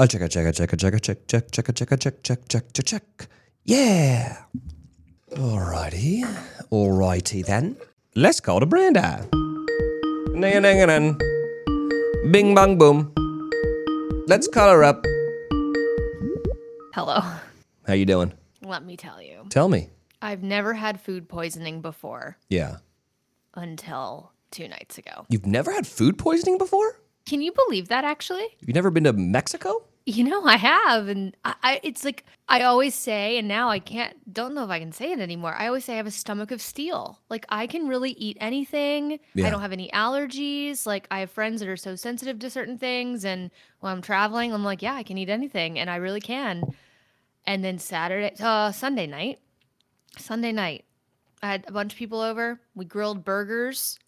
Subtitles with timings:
[0.00, 1.96] A check, a check, a check, a check, a check, check, check, a check, a
[1.98, 3.28] check, check, check, check, check.
[3.64, 4.44] Yeah.
[5.32, 6.24] Alrighty.
[6.72, 7.76] Alrighty then.
[8.14, 9.28] Let's call the Branda.
[10.32, 11.18] Ning ning ning.
[12.32, 13.12] Bing bang boom.
[14.26, 15.04] Let's call her up.
[16.94, 17.20] Hello.
[17.86, 18.32] How you doing?
[18.62, 19.44] Let me tell you.
[19.50, 19.90] Tell me.
[20.22, 22.78] I've never had food poisoning before Yeah.
[23.54, 25.26] until two nights ago.
[25.28, 26.96] You've never had food poisoning before?
[27.26, 28.46] Can you believe that actually?
[28.60, 29.84] You've never been to Mexico?
[30.06, 31.08] You know, I have.
[31.08, 34.70] And I, I it's like I always say, and now I can't, don't know if
[34.70, 35.54] I can say it anymore.
[35.56, 37.20] I always say I have a stomach of steel.
[37.28, 39.20] Like I can really eat anything.
[39.34, 39.46] Yeah.
[39.46, 40.84] I don't have any allergies.
[40.86, 43.24] Like I have friends that are so sensitive to certain things.
[43.24, 43.50] And
[43.80, 45.78] when I'm traveling, I'm like, yeah, I can eat anything.
[45.78, 46.64] And I really can.
[47.46, 49.38] And then Saturday, uh, Sunday night,
[50.18, 50.86] Sunday night,
[51.42, 52.60] I had a bunch of people over.
[52.74, 53.98] We grilled burgers,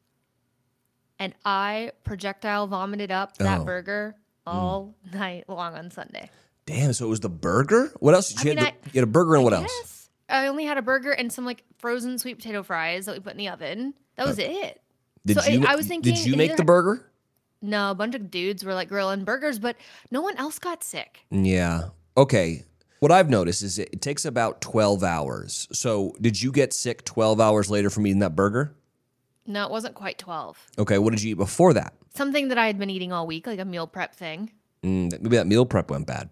[1.19, 3.65] and I projectile vomited up that Oh.
[3.65, 4.53] burger Mm.
[4.53, 6.31] all night long on Sunday.
[6.67, 7.93] Damn, so it was the burger?
[8.01, 8.33] What else?
[8.33, 9.73] Did you, mean, had I- you had a burger and what else?
[9.81, 13.21] Yes, I only had a burger and some like frozen sweet potato fries that we
[13.21, 13.95] put in the oven.
[14.17, 14.81] That was it.
[15.25, 17.09] Did So I- you, I was thinking Did you make the burger?
[17.61, 19.77] No, a bunch of dudes were like grilling burgers, but
[20.11, 21.21] no one else got sick.
[21.31, 21.91] Yeah.
[22.17, 22.65] Okay.
[22.99, 25.67] What I've noticed is it, it takes about 12 hours.
[25.73, 28.75] So, did you get sick 12 hours later from eating that burger?
[29.47, 30.59] No, it wasn't quite 12.
[30.79, 30.99] Okay.
[30.99, 31.95] What did you eat before that?
[32.15, 34.53] Something that I had been eating all week, like a meal prep thing.
[34.83, 36.29] Mm, maybe that meal prep went bad.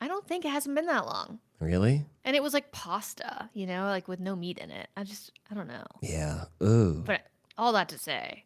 [0.00, 1.38] I don't think it hasn't been that long.
[1.60, 2.04] Really?
[2.24, 4.88] And it was like pasta, you know, like with no meat in it.
[4.96, 5.84] I just, I don't know.
[6.02, 6.44] Yeah.
[6.62, 7.02] Ooh.
[7.06, 7.22] But
[7.56, 8.44] all that to say,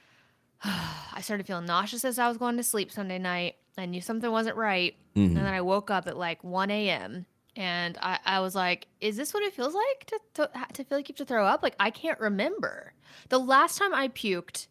[0.64, 3.56] I started feeling nauseous as I was going to sleep Sunday night.
[3.78, 4.96] I knew something wasn't right.
[5.14, 7.26] And then I woke up at like 1 a.m.
[7.56, 10.98] And I, I was like, is this what it feels like to, to, to feel
[10.98, 11.62] like you have to throw up?
[11.62, 12.92] Like, I can't remember.
[13.30, 14.68] The last time I puked,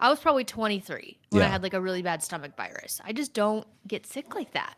[0.00, 3.00] I was probably 23 when I had like a really bad stomach virus.
[3.04, 4.76] I just don't get sick like that.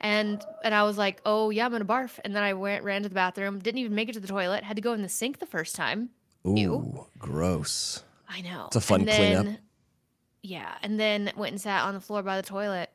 [0.00, 2.18] And and I was like, oh yeah, I'm gonna barf.
[2.24, 4.64] And then I went ran to the bathroom, didn't even make it to the toilet,
[4.64, 6.10] had to go in the sink the first time.
[6.46, 6.56] Ooh.
[6.56, 7.06] Ew.
[7.18, 8.04] Gross.
[8.28, 8.66] I know.
[8.66, 9.44] It's a fun and cleanup.
[9.46, 9.58] then,
[10.42, 12.90] Yeah, and then went and sat on the floor by the toilet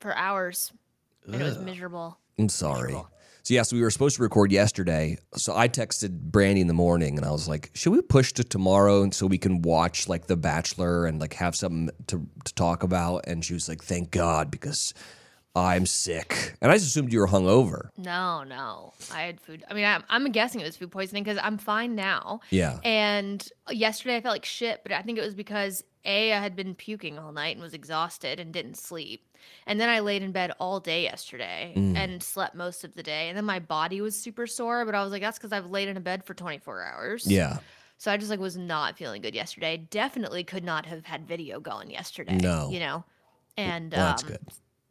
[0.00, 0.72] for hours,
[1.26, 2.18] and it was miserable.
[2.38, 2.94] I'm sorry.
[3.50, 5.18] So yeah, so we were supposed to record yesterday.
[5.34, 8.44] So I texted Brandi in the morning and I was like, should we push to
[8.44, 12.54] tomorrow and so we can watch like The Bachelor and like have something to, to
[12.54, 13.24] talk about?
[13.26, 14.94] And she was like, thank God, because
[15.54, 16.54] I'm sick.
[16.60, 17.88] And I just assumed you were hungover.
[17.96, 19.64] No, no, I had food.
[19.68, 22.40] I mean, I'm, I'm guessing it was food poisoning because I'm fine now.
[22.50, 22.78] Yeah.
[22.84, 26.54] And yesterday I felt like shit, but I think it was because A, I had
[26.54, 29.26] been puking all night and was exhausted and didn't sleep.
[29.66, 31.96] And then I laid in bed all day yesterday Mm.
[31.96, 33.28] and slept most of the day.
[33.28, 35.88] And then my body was super sore, but I was like, that's because I've laid
[35.88, 37.26] in a bed for 24 hours.
[37.26, 37.58] Yeah.
[37.98, 39.76] So I just like was not feeling good yesterday.
[39.78, 42.36] Definitely could not have had video going yesterday.
[42.36, 42.70] No.
[42.70, 43.04] You know?
[43.56, 44.40] And Well, that's um, good.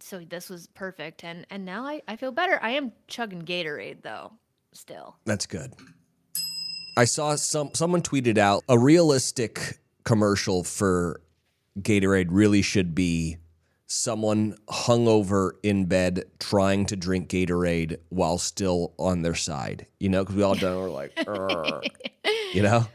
[0.02, 1.24] So this was perfect.
[1.24, 2.60] And and now I, I feel better.
[2.62, 4.34] I am chugging Gatorade though,
[4.74, 5.18] still.
[5.26, 5.74] That's good.
[6.98, 11.22] I saw some someone tweeted out a realistic commercial for
[11.80, 13.38] Gatorade really should be
[13.88, 19.88] someone hungover in bed trying to drink Gatorade while still on their side.
[20.00, 21.18] You know, because we all done we're like,
[22.54, 22.86] you know,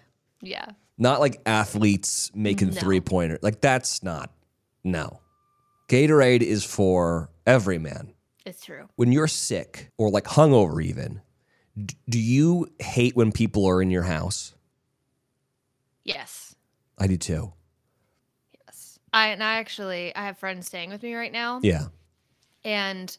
[0.40, 0.66] Yeah.
[0.98, 2.80] not like athletes making No.
[2.80, 3.38] three pointer.
[3.42, 4.32] Like that's not
[4.84, 5.20] no.
[5.88, 8.14] Gatorade is for every man
[8.46, 8.88] It's true.
[8.96, 11.20] when you're sick or like hungover even
[11.76, 14.54] d- do you hate when people are in your house
[16.04, 16.54] Yes.
[16.98, 17.52] i do too
[18.66, 18.98] Yes.
[19.12, 21.60] I and I actually I have friends staying with me right now.
[21.62, 21.86] yeah
[22.64, 23.16] And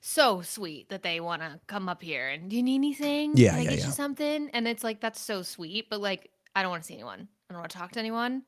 [0.00, 3.36] so sweet that they want to come up here and do you need anything?
[3.36, 3.86] Yeah, Can I yeah, get yeah.
[3.86, 4.50] you something?
[4.52, 7.28] And it's like that's so sweet, but like I don't want to see anyone.
[7.48, 8.42] I don't want to talk to anyone.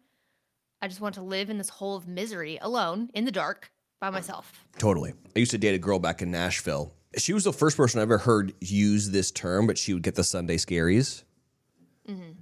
[0.84, 3.72] I just want to live in this hole of misery alone in the dark
[4.02, 4.12] by mm.
[4.12, 4.52] myself.
[4.76, 5.14] totally.
[5.34, 6.92] I used to date a girl back in nashville.
[7.16, 10.14] She was the first person i ever heard use this term but she would get
[10.14, 11.22] the sunday scaries.
[12.06, 12.32] Mm-hmm.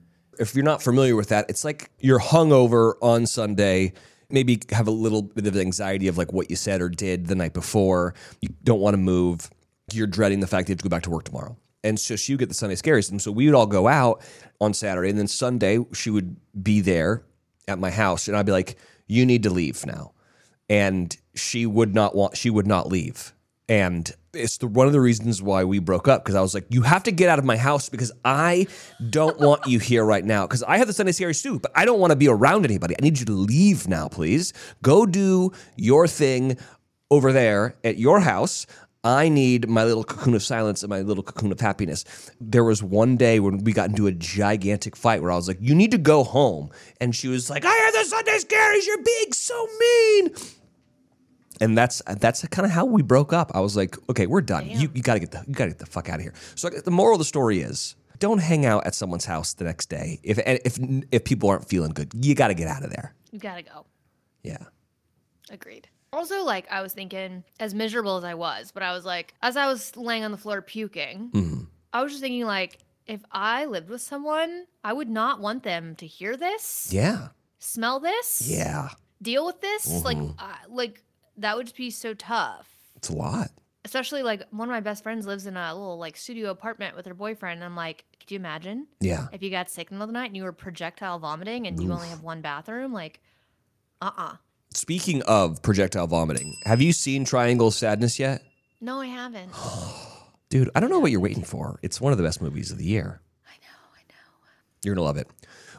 [0.40, 3.92] If you're not familiar with that it's like you're hungover on sunday
[4.28, 7.36] maybe have a little bit of anxiety of like what you said or did the
[7.36, 8.12] night before.
[8.40, 9.50] You don't want to move.
[9.92, 11.56] You're dreading the fact that you have to go back to work tomorrow.
[11.84, 14.20] And so she would get the sunday scaries and so we would all go out
[14.60, 17.22] on saturday and then sunday she would be there
[17.68, 18.76] at my house and i'd be like
[19.06, 20.12] you need to leave now
[20.68, 23.32] and she would not want she would not leave
[23.68, 26.66] and it's the, one of the reasons why we broke up because I was like,
[26.70, 28.66] you have to get out of my house because I
[29.10, 30.46] don't want you here right now.
[30.46, 32.94] Because I have the Sunday series too, but I don't want to be around anybody.
[32.98, 34.52] I need you to leave now, please.
[34.82, 36.56] Go do your thing
[37.10, 38.66] over there at your house.
[39.04, 42.04] I need my little cocoon of silence and my little cocoon of happiness.
[42.40, 45.58] There was one day when we got into a gigantic fight where I was like,
[45.60, 46.70] You need to go home.
[47.00, 48.86] And she was like, I have the Sunday scaries.
[48.86, 50.30] You're being so mean.
[51.60, 53.50] and that's that's kind of how we broke up.
[53.54, 54.68] I was like, okay, we're done.
[54.68, 56.34] You, you gotta get the you gotta get the fuck out of here.
[56.54, 59.86] So the moral of the story is, don't hang out at someone's house the next
[59.88, 60.78] day if if
[61.10, 62.12] if people aren't feeling good.
[62.14, 63.14] You gotta get out of there.
[63.32, 63.84] You gotta go.
[64.44, 64.58] Yeah.
[65.50, 65.88] Agreed.
[66.12, 69.56] Also, like I was thinking, as miserable as I was, but I was like, as
[69.56, 71.64] I was laying on the floor puking, Mm-hmm.
[71.94, 75.94] I was just thinking, like, if I lived with someone, I would not want them
[75.96, 77.28] to hear this, Yeah.
[77.58, 78.90] smell this, Yeah.
[79.20, 80.02] deal with this.
[80.04, 80.34] Like, Mhm.
[80.38, 81.02] uh, like
[81.36, 82.68] that would just be so tough.
[82.96, 83.50] It's a lot.
[83.84, 87.04] Especially like one of my best friends lives in a little like studio apartment with
[87.06, 87.58] her boyfriend.
[87.58, 89.26] And I'm like, could you imagine Yeah.
[89.32, 91.66] if you got sick in the middle of the night and you were projectile vomiting
[91.66, 92.92] and you only have one bathroom?
[92.92, 93.20] Like,
[94.00, 94.36] uh uh
[94.74, 98.42] Speaking of projectile vomiting, have you seen Triangle Sadness yet?
[98.80, 99.52] No, I haven't.
[100.48, 101.78] Dude, I don't know what you're waiting for.
[101.82, 103.20] It's one of the best movies of the year.
[103.46, 104.48] I know, I know.
[104.82, 105.28] You're gonna love it.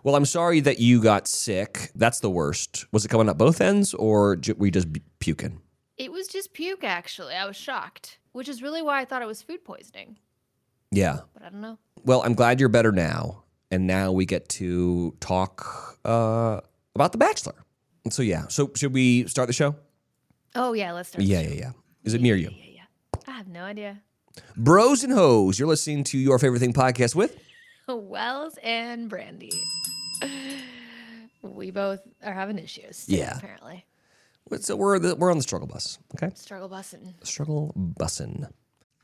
[0.04, 1.92] Well, I'm sorry that you got sick.
[1.96, 2.86] That's the worst.
[2.92, 4.88] Was it coming up both ends, or were you just
[5.20, 5.62] puking?
[5.98, 7.36] It was just puke, actually.
[7.36, 10.18] I was shocked, which is really why I thought it was food poisoning.
[10.92, 11.20] Yeah.
[11.34, 11.78] But I don't know.
[12.04, 16.60] Well, I'm glad you're better now, and now we get to talk uh,
[16.96, 17.63] about The Bachelor.
[18.10, 18.48] So yeah.
[18.48, 19.76] So should we start the show?
[20.56, 21.24] Oh, yeah, let's start.
[21.24, 21.72] Yeah, yeah, yeah.
[22.04, 22.50] Is it near you?
[22.52, 23.22] Yeah, yeah.
[23.28, 24.02] I have no idea.
[24.58, 25.58] Bros and hoes.
[25.58, 27.38] You're listening to your favorite thing podcast with.
[27.88, 29.52] Wells and Brandi.
[31.42, 33.06] We both are having issues.
[33.08, 33.38] Yeah.
[33.38, 33.86] Apparently.
[34.60, 35.98] So we're the, we're on the struggle bus.
[36.16, 36.32] Okay.
[36.36, 37.14] Struggle busting.
[37.24, 38.48] Struggle bussin'.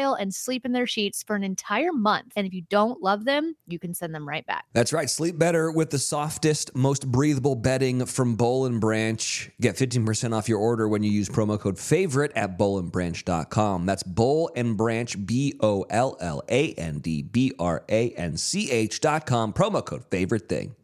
[0.00, 2.32] and sleep in their sheets for an entire month.
[2.36, 4.64] And if you don't love them, you can send them right back.
[4.72, 5.08] That's right.
[5.08, 9.50] Sleep better with the softest, most breathable bedding from Boll and Branch.
[9.60, 13.86] Get 15% off your order when you use promo code favorite at bollandbranch.com.
[13.86, 18.36] That's Boll and Branch, B O L L A N D B R A N
[18.36, 19.52] C H.com.
[19.52, 20.74] Promo code favorite thing.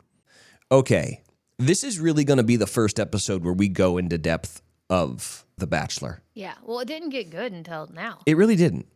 [0.71, 1.23] Okay.
[1.59, 4.61] This is really going to be the first episode where we go into depth
[4.91, 6.21] of The Bachelor.
[6.35, 6.55] Yeah.
[6.63, 8.19] Well, it didn't get good until now.
[8.27, 8.87] It really didn't.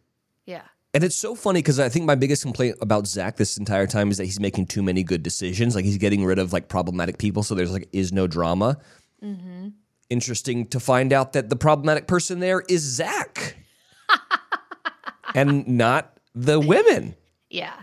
[0.50, 0.62] Yeah.
[0.92, 4.10] And it's so funny because I think my biggest complaint about Zach this entire time
[4.10, 5.76] is that he's making too many good decisions.
[5.76, 8.76] Like he's getting rid of like problematic people, so there's like is no drama.
[9.22, 9.68] Mm-hmm.
[10.08, 13.54] Interesting to find out that the problematic person there is Zach,
[15.34, 17.14] and not the women.
[17.48, 17.74] Yeah.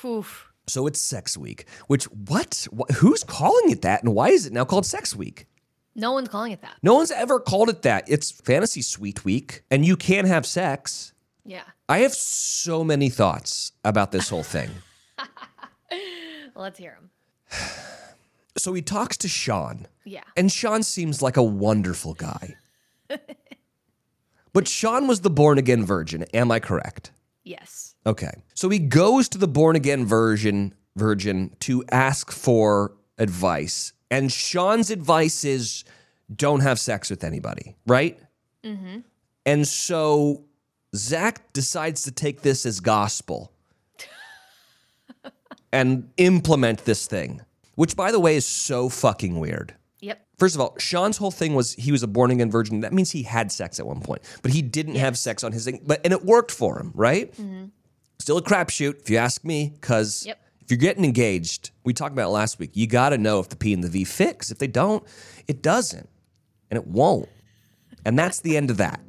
[0.00, 0.26] Whew.
[0.66, 1.66] So it's Sex Week.
[1.86, 2.66] Which what?
[2.76, 5.46] Wh- Who's calling it that, and why is it now called Sex Week?
[5.94, 6.76] No one's calling it that.
[6.82, 8.04] No one's ever called it that.
[8.08, 11.12] It's Fantasy Suite Week, and you can have sex.
[11.44, 11.62] Yeah.
[11.88, 14.70] I have so many thoughts about this whole thing.
[16.54, 17.10] Let's hear them.
[18.56, 20.22] so he talks to Sean, Yeah.
[20.36, 22.56] and Sean seems like a wonderful guy.
[24.52, 26.24] but Sean was the born again virgin.
[26.34, 27.12] Am I correct?
[27.44, 27.94] Yes.
[28.06, 28.32] Okay.
[28.54, 33.92] So he goes to the born again virgin virgin to ask for advice.
[34.10, 35.84] And Sean's advice is
[36.34, 38.18] don't have sex with anybody, right?
[38.64, 38.98] Mm-hmm.
[39.46, 40.44] And so
[40.94, 43.52] Zach decides to take this as gospel
[45.72, 47.42] and implement this thing,
[47.76, 49.74] which, by the way, is so fucking weird.
[50.00, 50.26] Yep.
[50.38, 52.80] First of all, Sean's whole thing was he was a born again virgin.
[52.80, 55.64] That means he had sex at one point, but he didn't have sex on his
[55.64, 55.80] thing.
[55.86, 57.32] But and it worked for him, right?
[57.34, 57.66] Mm-hmm.
[58.18, 59.70] Still a crapshoot, if you ask me.
[59.74, 60.40] Because Yep.
[60.62, 62.70] if you're getting engaged, we talked about it last week.
[62.74, 64.38] You got to know if the P and the V fit.
[64.38, 65.04] 'cause if they don't,
[65.46, 66.08] it doesn't,
[66.70, 67.28] and it won't.
[68.04, 69.00] And that's the end of that.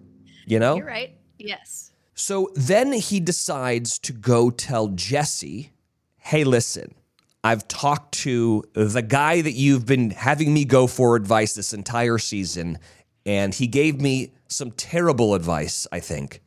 [0.45, 0.75] You know.
[0.75, 1.15] You're right.
[1.47, 1.91] Yes.
[2.13, 5.71] So then he decides to go tell Jesse,
[6.17, 6.93] hey, listen,
[7.43, 12.19] I've talked to the guy that you've been having me go for advice this entire
[12.19, 12.77] season,
[13.25, 16.41] and he gave me some terrible advice, I think.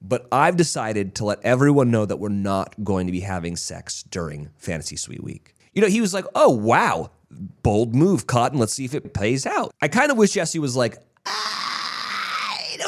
[0.00, 4.02] But I've decided to let everyone know that we're not going to be having sex
[4.04, 5.54] during Fantasy Suite Week.
[5.74, 7.10] You know, he was like, oh, wow,
[7.62, 8.58] bold move, Cotton.
[8.58, 9.74] Let's see if it pays out.
[9.82, 11.59] I kind of wish Jesse was like, I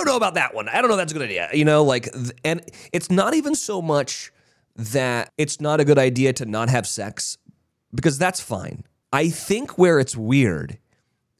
[0.04, 0.68] don't know about that one.
[0.68, 1.48] I don't know if that's a good idea.
[1.52, 2.08] You know, like,
[2.44, 2.60] and
[2.92, 4.32] it's not even so much
[4.76, 7.38] that it's not a good idea to not have sex
[7.94, 8.84] because that's fine.
[9.12, 10.78] I think where it's weird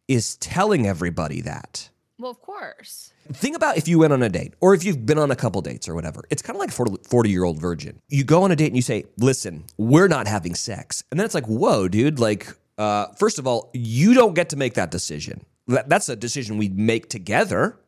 [0.09, 1.89] is telling everybody that.
[2.19, 3.13] Well, of course.
[3.33, 5.61] Think about if you went on a date or if you've been on a couple
[5.63, 6.23] dates or whatever.
[6.31, 8.01] It's kind of like a 40 year old virgin.
[8.09, 11.03] You go on a date and you say, listen, we're not having sex.
[11.11, 14.57] And then it's like, whoa, dude, like, uh, first of all, you don't get to
[14.57, 15.45] make that decision.
[15.67, 17.79] That's a decision we make together.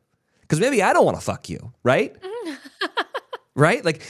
[0.44, 2.14] Because maybe I don't want to fuck you, right?
[3.54, 3.84] right?
[3.84, 4.02] Like,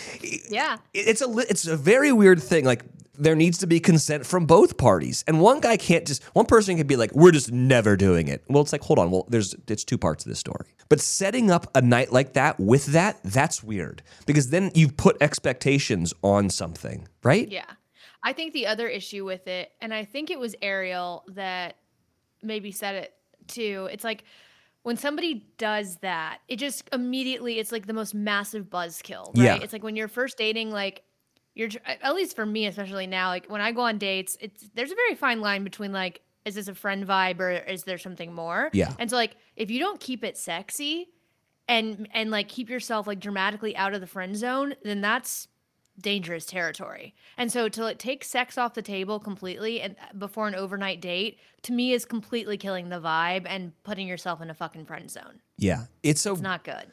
[0.51, 0.77] Yeah.
[0.93, 2.65] it's a it's a very weird thing.
[2.65, 2.85] Like
[3.17, 6.77] there needs to be consent from both parties, and one guy can't just one person
[6.77, 9.11] can be like, "We're just never doing it." Well, it's like, hold on.
[9.11, 10.67] Well, there's it's two parts of this story.
[10.89, 15.17] But setting up a night like that with that, that's weird because then you've put
[15.21, 17.49] expectations on something, right?
[17.49, 17.65] Yeah.
[18.27, 21.77] I think the other issue with it, and I think it was Ariel that
[22.43, 23.13] maybe said it
[23.47, 24.25] too, it's like
[24.85, 29.45] when somebody does that, it just immediately, it's like the most massive buzzkill, right?
[29.45, 29.57] Yeah.
[29.57, 31.03] It's like when you're first dating, like,
[31.55, 34.93] you're at least for me, especially now, like when I go on dates, it's there's
[34.93, 38.33] a very fine line between like, is this a friend vibe or is there something
[38.33, 38.71] more?
[38.73, 38.93] Yeah.
[38.99, 41.09] And so like, if you don't keep it sexy,
[41.67, 45.49] and and like keep yourself like dramatically out of the friend zone, then that's
[46.01, 47.15] dangerous territory.
[47.37, 51.01] And so to like take sex off the table completely and uh, before an overnight
[51.01, 55.11] date to me is completely killing the vibe and putting yourself in a fucking friend
[55.11, 55.41] zone.
[55.57, 56.87] Yeah, it's a It's not good.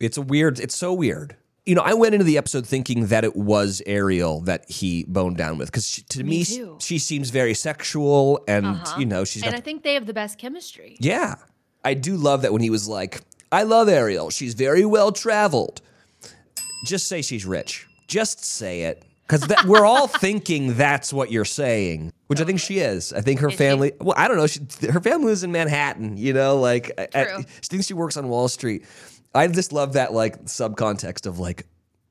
[0.00, 0.58] It's a weird.
[0.58, 1.36] It's so weird.
[1.66, 5.36] You know, I went into the episode thinking that it was Ariel that he boned
[5.36, 8.98] down with because to me, Me she seems very sexual, and Uh-huh.
[8.98, 10.96] you know, she's And I think they have the best chemistry.
[11.00, 11.36] Yeah.
[11.84, 13.20] I do love that when he was like,
[13.52, 14.30] I love Ariel.
[14.30, 15.80] She's very well traveled.
[16.84, 17.86] Just say she's rich.
[18.10, 19.04] Just say it.
[19.22, 23.12] Because we're all thinking that's what you're saying, which I think she is.
[23.12, 23.58] I think her Is she?
[23.58, 24.48] family, well, I don't know.
[24.48, 28.16] She, her family lives in Manhattan, you know, like, I- I- she thinks she works
[28.16, 28.84] on Wall Street.
[29.32, 31.66] I just love that, like, subcontext of, like,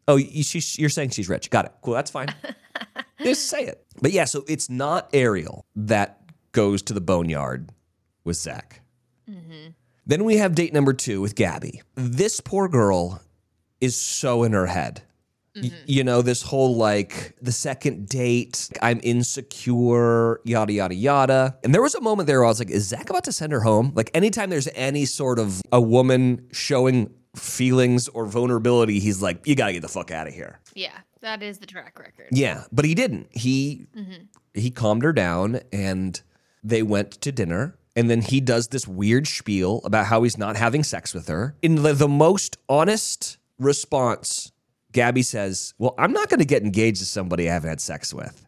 [0.07, 1.49] oh, you, she, you're saying she's rich.
[1.49, 1.73] Got it.
[1.81, 1.93] Cool.
[1.95, 2.33] That's fine.
[3.21, 3.85] just say it.
[4.01, 6.21] But yeah, so it's not Ariel that
[6.53, 7.69] goes to the boneyard
[8.23, 8.79] with Zach.
[9.29, 9.71] Mm-hmm.
[10.07, 11.81] Then we have date number two with Gabby.
[11.95, 13.21] This poor girl
[13.81, 15.01] is so in her head.
[15.55, 15.75] Y- mm-hmm.
[15.85, 21.57] you know, this whole like the second date, I'm insecure, yada, yada, yada.
[21.63, 23.51] And there was a moment there where I was like, is Zach about to send
[23.51, 23.91] her home?
[23.95, 29.55] Like, anytime there's any sort of a woman showing feelings or vulnerability, he's like, you
[29.55, 30.59] gotta get the fuck out of here.
[30.75, 32.27] Yeah, that is the track record.
[32.31, 33.27] Yeah, but he didn't.
[33.31, 34.23] He mm-hmm.
[34.53, 36.21] he calmed her down and
[36.63, 37.75] they went to dinner.
[37.95, 41.55] And then he does this weird spiel about how he's not having sex with her.
[41.61, 44.51] In the, the most honest response,
[44.91, 48.13] Gabby says, Well, I'm not going to get engaged to somebody I haven't had sex
[48.13, 48.45] with.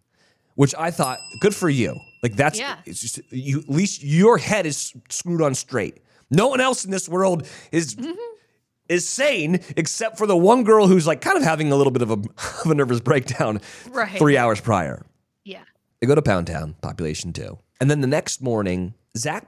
[0.56, 1.96] Which I thought, good for you.
[2.22, 2.78] Like, that's Yeah.
[2.86, 6.02] it's just, you, at least your head is screwed on straight.
[6.30, 7.96] No one else in this world is
[8.90, 12.02] is sane except for the one girl who's like kind of having a little bit
[12.02, 12.14] of a,
[12.66, 14.18] of a nervous breakdown Right.
[14.18, 15.06] three hours prior.
[15.46, 15.64] Yeah.
[16.00, 17.58] They go to Pound Town, population two.
[17.80, 19.48] And then the next morning, Zach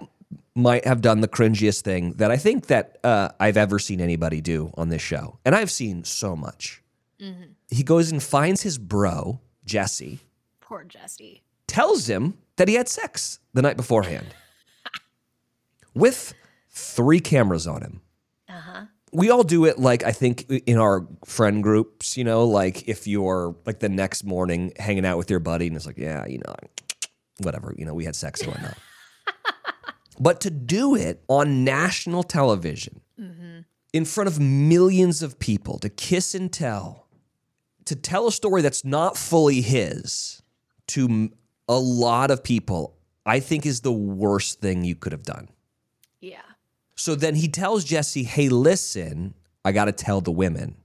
[0.56, 4.40] might have done the cringiest thing that I think that uh, I've ever seen anybody
[4.40, 5.40] do on this show.
[5.46, 6.82] And I've seen so much.
[7.22, 7.52] Mm-hmm.
[7.70, 10.20] He goes and finds his bro, Jesse,
[10.60, 11.44] Poor Jesse.
[11.68, 14.28] tells him that he had sex the night beforehand
[15.94, 16.34] with
[16.70, 18.02] three cameras on him.
[18.50, 18.86] Uh-huh.
[19.12, 23.08] We all do it like I think in our friend groups, you know, like if
[23.08, 26.40] you're like the next morning hanging out with your buddy and it's like, yeah, you
[26.40, 26.56] know,
[27.40, 28.78] whatever, you know, we had sex or whatnot.
[30.20, 33.60] but to do it on national television mm-hmm.
[33.94, 37.03] in front of millions of people, to kiss and tell,
[37.86, 40.42] to tell a story that's not fully his
[40.88, 41.32] to
[41.68, 45.50] a lot of people, I think is the worst thing you could have done.
[46.20, 46.42] Yeah.
[46.96, 49.34] So then he tells Jesse, hey, listen,
[49.66, 50.76] I got to tell the women.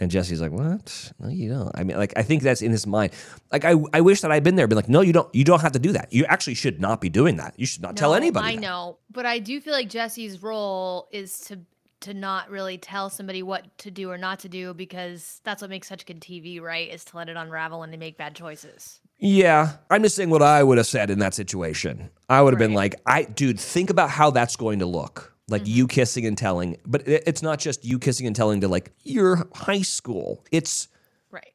[0.00, 1.12] And Jesse's like, what?
[1.18, 1.72] No, you don't.
[1.74, 3.12] I mean, like, I think that's in his mind.
[3.50, 5.60] Like, I, I wish that I'd been there, been like, no, you don't, you don't
[5.60, 6.12] have to do that.
[6.12, 7.54] You actually should not be doing that.
[7.58, 8.46] You should not tell anybody.
[8.46, 8.60] I that.
[8.60, 11.58] know, but I do feel like Jesse's role is to
[12.00, 15.70] to not really tell somebody what to do or not to do because that's what
[15.70, 16.88] makes such good TV, right?
[16.90, 19.00] Is to let it unravel and to make bad choices.
[19.18, 22.10] Yeah, I'm just saying what I would have said in that situation.
[22.28, 25.34] I would have been like, "I, dude, think about how that's going to look.
[25.48, 25.94] Like you mm-hmm.
[25.94, 29.48] kissing and telling, but it- it's not just you kissing and telling to like your
[29.54, 30.44] high school.
[30.52, 30.88] It's
[31.30, 31.54] Right.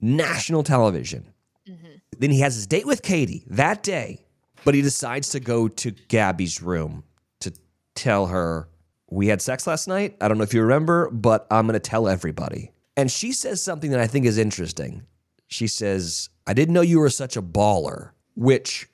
[0.00, 1.32] national television.
[1.68, 1.94] Mm-hmm.
[2.18, 4.26] Then he has his date with Katie that day,
[4.64, 7.04] but he decides to go to Gabby's room
[7.40, 7.52] to
[7.94, 8.68] tell her,
[9.12, 10.16] We had sex last night.
[10.20, 12.70] I don't know if you remember, but I'm going to tell everybody.
[12.96, 15.02] And she says something that I think is interesting.
[15.48, 18.88] She says, I didn't know you were such a baller, which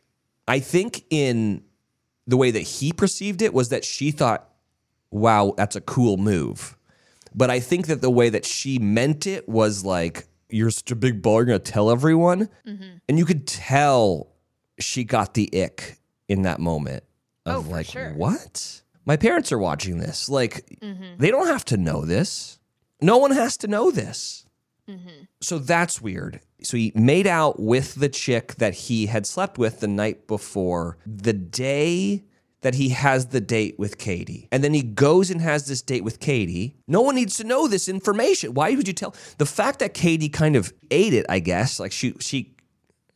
[0.48, 1.62] I think in
[2.26, 4.44] the way that he perceived it was that she thought
[5.10, 6.76] wow, that's a cool move.
[7.34, 10.96] But I think that the way that she meant it was like, you're such a
[10.96, 12.48] big baller, you're gonna tell everyone.
[12.66, 12.96] Mm-hmm.
[13.08, 14.32] And you could tell
[14.78, 15.98] she got the ick
[16.28, 17.04] in that moment
[17.46, 18.12] of Oh, like, sure.
[18.14, 18.82] what?
[19.08, 20.28] My parents are watching this.
[20.28, 21.16] Like, mm-hmm.
[21.16, 22.58] they don't have to know this.
[23.00, 24.44] No one has to know this.
[24.86, 25.24] Mm-hmm.
[25.40, 26.40] So that's weird.
[26.62, 30.98] So he made out with the chick that he had slept with the night before,
[31.06, 32.24] the day
[32.60, 34.46] that he has the date with Katie.
[34.52, 36.76] And then he goes and has this date with Katie.
[36.86, 38.52] No one needs to know this information.
[38.52, 39.14] Why would you tell?
[39.38, 42.56] The fact that Katie kind of ate it, I guess, like she she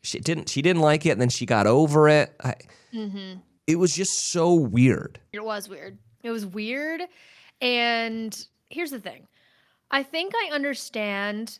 [0.02, 2.34] she didn't she didn't like it and then she got over it.
[2.42, 2.54] I,
[2.94, 3.40] mm-hmm.
[3.66, 5.20] It was just so weird.
[5.32, 5.98] It was weird.
[6.22, 7.02] It was weird.
[7.60, 9.26] And here's the thing
[9.90, 11.58] I think I understand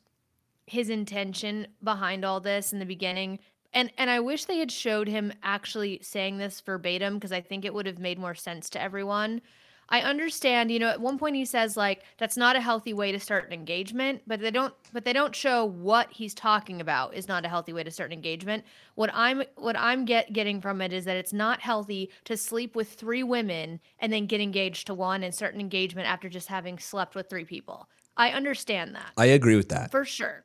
[0.67, 3.39] his intention behind all this in the beginning.
[3.75, 7.65] And, and I wish they had showed him actually saying this verbatim because I think
[7.65, 9.41] it would have made more sense to everyone.
[9.89, 13.13] I understand, you know, at one point he says like that's not a healthy way
[13.13, 17.15] to start an engagement, but they don't but they don't show what he's talking about
[17.15, 18.65] is not a healthy way to start an engagement.
[18.95, 22.75] What I'm what I'm get getting from it is that it's not healthy to sleep
[22.75, 26.49] with three women and then get engaged to one and start an engagement after just
[26.49, 27.89] having slept with three people.
[28.17, 29.91] I understand that I agree with that.
[29.91, 30.45] for sure.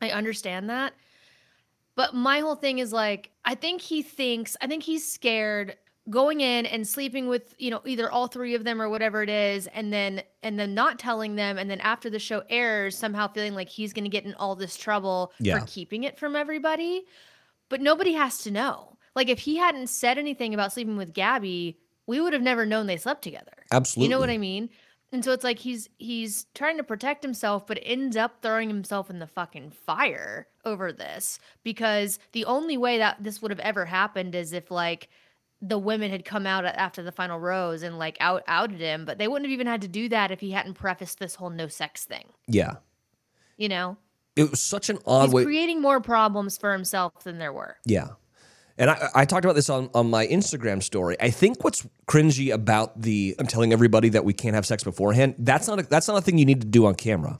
[0.00, 0.94] I understand that.
[1.94, 5.76] But my whole thing is like, I think he thinks, I think he's scared
[6.10, 9.28] going in and sleeping with, you know, either all three of them or whatever it
[9.28, 13.28] is, and then and then not telling them, and then after the show airs, somehow
[13.28, 15.60] feeling like he's gonna get in all this trouble Yeah.
[15.60, 17.04] for keeping it from everybody.
[17.68, 18.98] But nobody has to know.
[19.14, 22.86] Like if he hadn't said anything about sleeping with Gabby, we would have never known
[22.86, 23.52] they slept together.
[23.70, 24.04] Absolutely.
[24.06, 24.70] You know what I mean?
[25.12, 29.08] And so it's like he's he's trying to protect himself, but ends up throwing himself
[29.10, 33.84] in the fucking fire over this because the only way that this would have ever
[33.84, 35.08] happened is if like
[35.64, 39.18] the women had come out after the final rose and like out outed him, but
[39.18, 41.68] they wouldn't have even had to do that if he hadn't prefaced this whole no
[41.68, 42.24] sex thing.
[42.48, 42.74] Yeah.
[43.56, 43.96] You know,
[44.34, 45.44] It was such an odd he's way.
[45.44, 47.76] creating more problems for himself than there were.
[47.86, 48.08] Yeah.
[48.78, 51.16] And I, I talked about this on, on my Instagram story.
[51.20, 55.36] I think what's cringy about the I'm telling everybody that we can't have sex beforehand,
[55.38, 57.38] that's not a, that's not a thing you need to do on camera.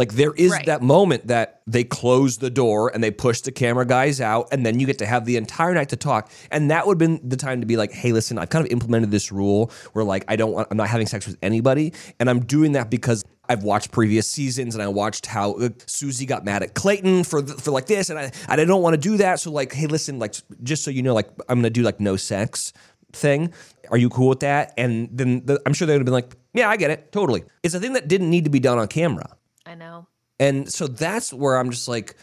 [0.00, 0.64] Like there is Right.
[0.64, 4.64] that moment that they close the door and they push the camera guys out, and
[4.64, 6.30] then you get to have the entire night to talk.
[6.50, 8.72] And that would have been the time to be like, hey, listen, I've kind of
[8.72, 12.30] implemented this rule where like I don't want I'm not having sex with anybody, and
[12.30, 16.46] I'm doing that because I've watched previous seasons and I watched how uh, Susie got
[16.46, 19.00] mad at Clayton for th- for like this, and I and I don't want to
[19.10, 19.38] do that.
[19.40, 22.16] So like, hey, listen, like just so you know, like I'm gonna do like no
[22.16, 22.72] sex
[23.12, 23.52] thing.
[23.90, 24.72] Are you cool with that?
[24.78, 27.42] And then the, I'm sure they would have been like, yeah, I get it, totally.
[27.62, 29.36] It's a thing that didn't need to be done on camera.
[29.70, 30.08] I know.
[30.40, 32.16] And so that's where I'm just like,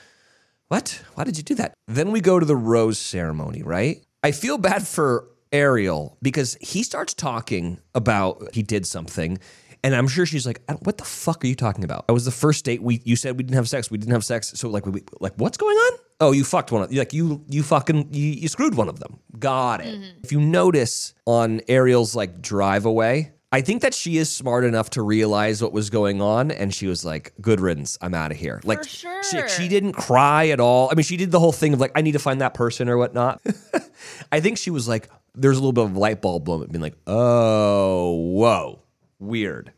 [0.68, 1.02] what?
[1.14, 1.74] Why did you do that?
[1.88, 4.04] Then we go to the rose ceremony, right?
[4.22, 9.38] I feel bad for Ariel because he starts talking about he did something.
[9.84, 12.32] And I'm sure she's like, "What the fuck are you talking about?" That was the
[12.32, 12.82] first date.
[12.82, 13.90] We you said we didn't have sex.
[13.90, 14.52] We didn't have sex.
[14.56, 16.00] So like, we, like what's going on?
[16.20, 19.20] Oh, you fucked one of like you you fucking you, you screwed one of them.
[19.38, 19.96] Got it.
[19.96, 20.20] Mm-hmm.
[20.24, 24.90] If you notice on Ariel's like drive away, I think that she is smart enough
[24.92, 27.98] to realize what was going on, and she was like, "Good riddance.
[28.02, 29.48] I'm out of here." Like she, sure.
[29.48, 30.90] she didn't cry at all.
[30.92, 32.90] I mean, she did the whole thing of like, "I need to find that person"
[32.90, 33.42] or whatnot.
[34.32, 36.98] I think she was like, there's a little bit of light bulb moment, being like,
[37.08, 38.82] "Oh, whoa,
[39.20, 39.72] weird."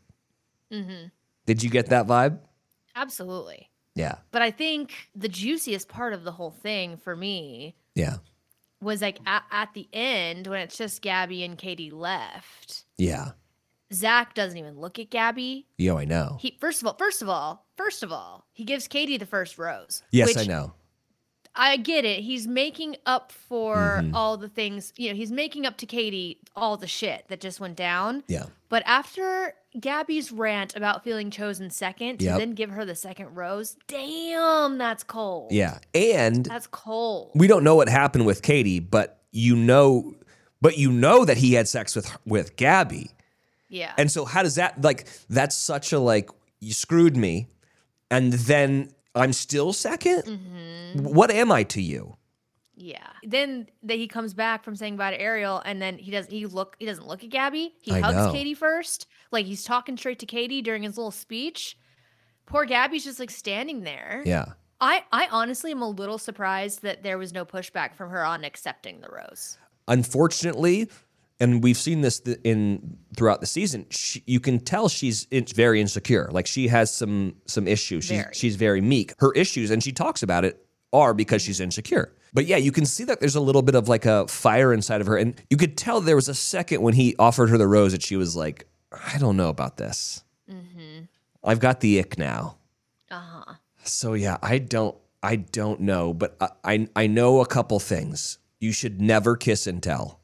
[0.72, 1.06] Mm-hmm.
[1.46, 2.38] Did you get that vibe?
[2.96, 3.70] Absolutely.
[3.96, 8.18] Yeah, But I think the juiciest part of the whole thing for me yeah,
[8.80, 12.84] was like at, at the end when it's just Gabby and Katie left.
[12.96, 13.32] yeah.
[13.92, 15.66] Zach doesn't even look at Gabby.
[15.78, 16.38] Yo, I know.
[16.40, 19.58] He first of all, first of all, first of all, he gives Katie the first
[19.58, 20.02] rose.
[20.12, 20.74] yes, I know.
[21.56, 22.20] I get it.
[22.20, 24.14] He's making up for Mm-hmm.
[24.14, 27.58] all the things, you know, he's making up to Katie all the shit that just
[27.58, 28.22] went down.
[28.28, 32.38] Yeah, But after Gabby's rant about feeling chosen second to Yep.
[32.38, 35.50] then give her the second rose, damn, that's cold.
[35.50, 35.78] yeah.
[35.92, 37.32] And That's cold.
[37.34, 40.14] we don't know what happened with Katie, but you know,
[40.60, 43.10] but you know that he had sex with with Gabby.
[43.70, 43.94] Yeah.
[43.96, 46.28] And so how does that like that's such a like
[46.60, 47.46] you screwed me
[48.10, 51.04] and then I'm still 2nd Mm-hmm.
[51.04, 52.16] What am I to you?
[52.74, 53.06] Yeah.
[53.22, 56.46] Then that he comes back from saying bye to Ariel, and then he does he
[56.46, 57.74] look he doesn't look at Gabby.
[57.80, 58.32] He I hugs know.
[58.32, 61.76] Katie first, like he's talking straight to Katie during his little speech.
[62.46, 64.22] Poor Gabby's just like standing there.
[64.24, 64.46] Yeah.
[64.80, 68.44] I I honestly am a little surprised that there was no pushback from her on
[68.44, 69.58] accepting the rose.
[69.86, 70.88] Unfortunately,
[71.40, 76.28] and we've seen this in throughout the season, she, you can tell she's very insecure.
[76.30, 78.04] Like she has some some issues.
[78.04, 78.34] She's Very.
[78.34, 79.14] she's very meek.
[79.18, 82.14] Her issues, and she talks about it, are because she's insecure.
[82.32, 85.00] But yeah, you can see that there's a little bit of like a fire inside
[85.00, 87.66] of her, and you could tell there was a second when he offered her the
[87.66, 90.22] rose that she was like, I don't know about this.
[91.42, 92.58] I've got the ick now.
[93.10, 93.54] Uh huh.
[93.84, 98.38] So yeah, I don't I don't know, but I I, I know a couple things.
[98.60, 100.19] You should never kiss and tell,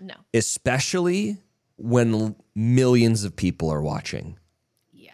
[0.00, 0.14] No.
[0.32, 1.38] especially
[1.76, 4.38] when millions of people are watching.
[4.92, 5.12] Yeah.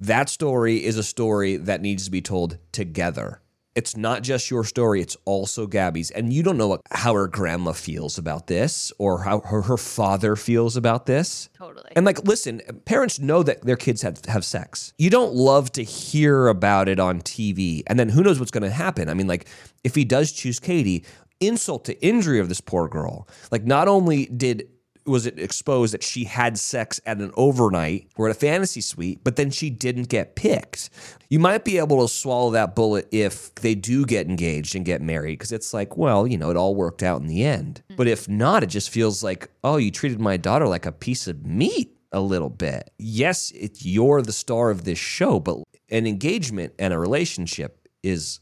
[0.00, 3.40] That story is a story that needs to be told together.
[3.74, 6.10] It's not just your story, it's also Gabby's.
[6.10, 9.76] And you don't know what, how her grandma feels about this or how her, her
[9.76, 11.48] father feels about this.
[11.56, 11.92] Totally.
[11.94, 14.94] And like, listen, parents know that their kids have, have sex.
[14.98, 17.84] You don't love to hear about it on TV.
[17.86, 19.08] And then who knows what's going to happen?
[19.08, 19.46] I mean, like,
[19.84, 21.04] if he does choose Katie,
[21.40, 23.28] insult to injury of this poor girl.
[23.50, 24.68] Like, not only did
[25.08, 29.20] was it exposed that she had sex at an overnight or at a fantasy suite,
[29.24, 30.90] but then she didn't get picked.
[31.30, 35.00] You might be able to swallow that bullet if they do get engaged and get
[35.00, 37.82] married, because it's like, well, you know, it all worked out in the end.
[37.90, 37.96] Mm.
[37.96, 41.26] But if not, it just feels like, oh, you treated my daughter like a piece
[41.26, 42.90] of meat a little bit.
[42.98, 45.58] Yes, it, you're the star of this show, but
[45.90, 48.40] an engagement and a relationship is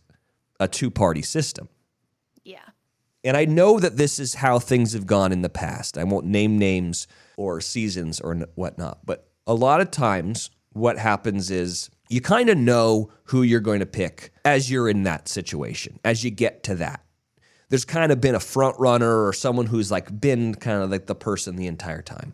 [0.59, 1.69] a two party system.
[2.45, 2.59] yeah.
[3.27, 5.99] And I know that this is how things have gone in the past.
[5.99, 11.51] I won't name names or seasons or whatnot, but a lot of times what happens
[11.51, 15.99] is you kind of know who you're going to pick as you're in that situation,
[16.05, 17.05] as you get to that.
[17.69, 21.07] There's kind of been a front runner or someone who's like been kind of like
[21.07, 22.33] the person the entire time.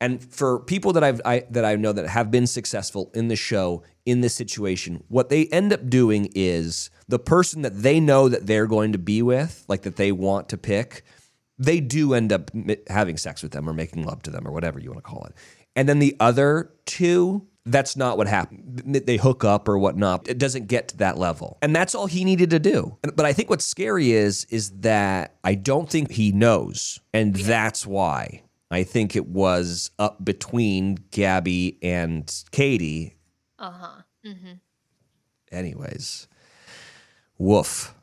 [0.00, 3.36] And for people that I've I, that I know that have been successful in the
[3.36, 8.28] show in this situation, what they end up doing is the person that they know
[8.28, 11.04] that they're going to be with, like that they want to pick,
[11.58, 12.50] they do end up
[12.88, 15.24] having sex with them or making love to them or whatever you want to call
[15.24, 15.34] it.
[15.76, 18.82] And then the other two, that's not what happened.
[18.86, 20.26] They hook up or whatnot.
[20.28, 21.58] It doesn't get to that level.
[21.60, 22.96] And that's all he needed to do.
[23.02, 26.98] But I think what's scary is is that I don't think he knows.
[27.12, 28.42] And that's why.
[28.70, 33.16] I think it was up between Gabby and Katie.
[33.58, 34.02] Uh huh.
[34.24, 34.52] Mm-hmm.
[35.50, 36.28] Anyways,
[37.38, 37.94] woof.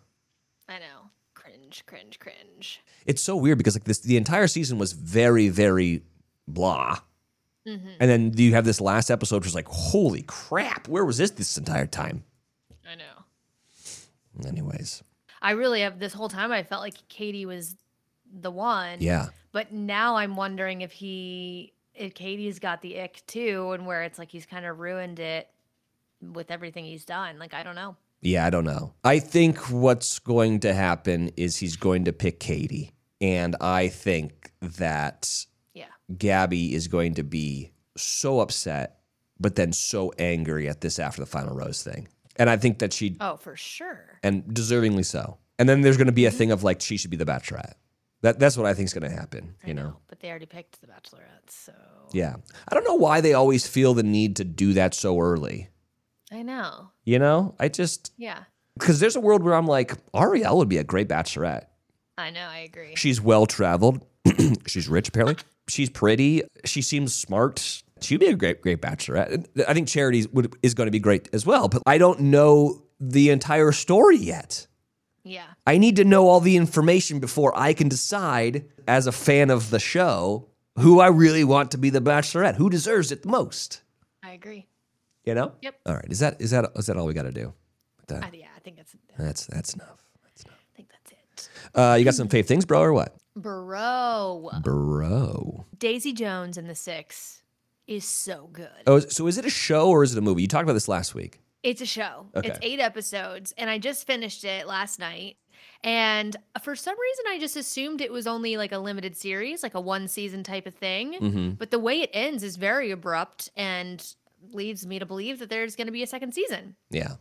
[0.67, 1.11] I know.
[1.33, 2.81] Cringe, cringe, cringe.
[3.05, 6.03] It's so weird because like this, the entire season was very, very
[6.47, 6.99] blah.
[7.99, 11.31] And then you have this last episode, which is like, holy crap, where was this
[11.31, 12.23] this entire time?
[12.89, 14.47] I know.
[14.47, 15.03] Anyways,
[15.41, 17.75] I really have this whole time I felt like Katie was
[18.31, 18.99] the one.
[19.01, 19.27] yeah.
[19.51, 24.19] But now I'm wondering if he if Katie's got the ick too and where it's
[24.19, 25.49] like he's kind of ruined it
[26.21, 27.39] with everything he's done.
[27.39, 27.95] Like I don't know.
[28.21, 28.93] Yeah, I don't know.
[29.03, 32.91] I think what's going to happen is he's going to pick Katie.
[33.21, 35.85] And I think that Yeah.
[36.17, 38.99] Gabby is going to be so upset,
[39.39, 42.07] but then so angry at this after the final rose thing.
[42.35, 44.19] And I think that she, Oh, for sure.
[44.23, 45.37] and deservingly so.
[45.57, 46.37] And then there's going to be a mm-hmm.
[46.37, 47.73] thing of like, she should be the bachelorette.
[48.27, 49.95] That, that's what I think is going to happen, you know?
[50.09, 51.71] But they already picked the bachelorette, so
[52.11, 52.35] Yeah.
[52.67, 55.69] I don't know why they always feel the need to do that so early.
[56.29, 56.89] I know.
[57.05, 58.39] You know, I just, Yeah.
[58.77, 61.67] because there's a world where I'm like, Ariel would be a great bachelorette.
[62.17, 62.95] I know, I agree.
[62.97, 64.05] She's well traveled.
[64.67, 65.37] She's rich, apparently.
[65.69, 66.43] She's pretty.
[66.65, 67.81] She seems smart.
[68.01, 69.45] She'd be a great, great bachelorette.
[69.65, 72.81] I think Charity would, is going to be great as well, but I don't know
[72.99, 74.66] the entire story yet.
[75.27, 75.45] Yeah.
[75.65, 79.69] I need to know all the information before I can decide, as a fan of
[79.69, 80.47] the show,
[80.79, 82.55] who I really want to be the bachelorette.
[82.55, 83.81] Who deserves it the most?
[84.23, 84.67] I agree.
[85.25, 85.51] You know?
[85.61, 85.75] Yep.
[85.85, 86.05] All right.
[86.09, 87.53] Is that is that is that all we got to do?
[88.07, 88.33] That?
[88.33, 89.59] yeah, I think that's That's enough.
[89.59, 89.97] that's enough.
[90.65, 91.49] I think that's it.
[91.75, 93.15] Uh, you got some fave things, bro, or what?
[93.35, 94.49] Bro.
[94.63, 95.65] Bro.
[95.77, 97.41] Daisy Jones and the Six
[97.85, 98.69] is so good.
[98.87, 100.41] Oh, so is it a show or is it a movie?
[100.41, 101.39] You talked about this last week.
[101.67, 102.27] It's a show.
[102.33, 105.35] It's eight episodes, and I just finished it last night.
[105.83, 109.73] And for some reason, I just assumed it was only like a limited series, like
[109.73, 111.13] a one season type of thing.
[111.15, 111.49] Mm-hmm.
[111.51, 114.01] But the way it ends is very abrupt and
[114.53, 117.15] leads me to believe that there's going to be a second season, Yeah.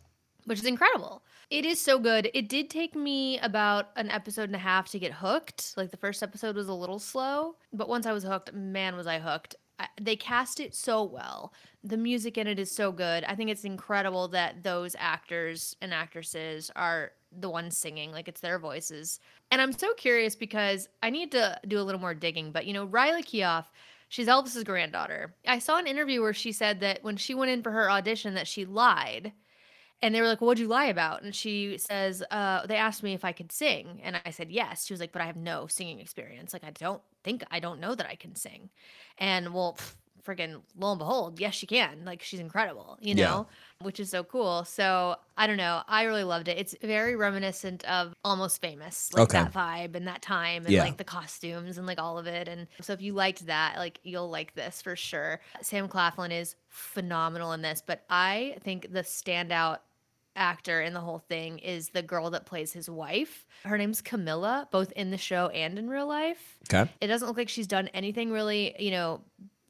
[0.44, 1.24] which is incredible.
[1.50, 2.30] It is so good.
[2.32, 5.74] It did take me about an episode and a half to get hooked.
[5.76, 9.09] Like the first episode was a little slow, but once I was hooked, man, was
[9.09, 9.56] I hooked.
[10.01, 11.53] They cast it so well.
[11.85, 13.25] The music in it is so good.
[13.25, 18.41] I think it's incredible that those actors and actresses are the ones singing, like it's
[18.41, 19.21] their voices.
[19.51, 22.53] And I'm so curious because I need to do a little more digging.
[22.53, 23.65] But you know, Riley Keough,
[24.09, 25.35] she's Elvis's granddaughter.
[25.47, 28.35] I saw an interview where she said that when she went in for her audition,
[28.35, 29.33] that she lied
[30.03, 33.03] and they were like, well, "What'd you lie about?" And she says, uh, "They asked
[33.03, 35.37] me if I could sing, and I said yes." She was like, "But I have
[35.37, 36.53] no singing experience.
[36.53, 38.71] Like, I don't think I don't know that I can sing."
[39.19, 39.83] And well,
[40.25, 42.05] freaking lo and behold, yes, she can.
[42.05, 43.15] Like she's incredible, you Yeah.
[43.15, 43.49] know,
[43.81, 44.65] which is so cool.
[44.65, 45.83] So I don't know.
[45.87, 46.59] I really loved it.
[46.59, 49.33] It's very reminiscent of Almost Famous, like Okay.
[49.33, 50.81] that vibe and that time and Yeah.
[50.81, 52.49] like the costumes and like all of it.
[52.49, 55.41] And so if you liked that, like you'll like this for sure.
[55.62, 59.79] Sam Claflin is phenomenal in this, but I think the standout
[60.37, 63.46] actor in the whole thing is the girl that plays his wife.
[63.64, 66.59] Her name's Camilla, both in the show and in real life.
[66.72, 66.90] Okay.
[67.01, 69.22] It doesn't look like she's done anything really, you know,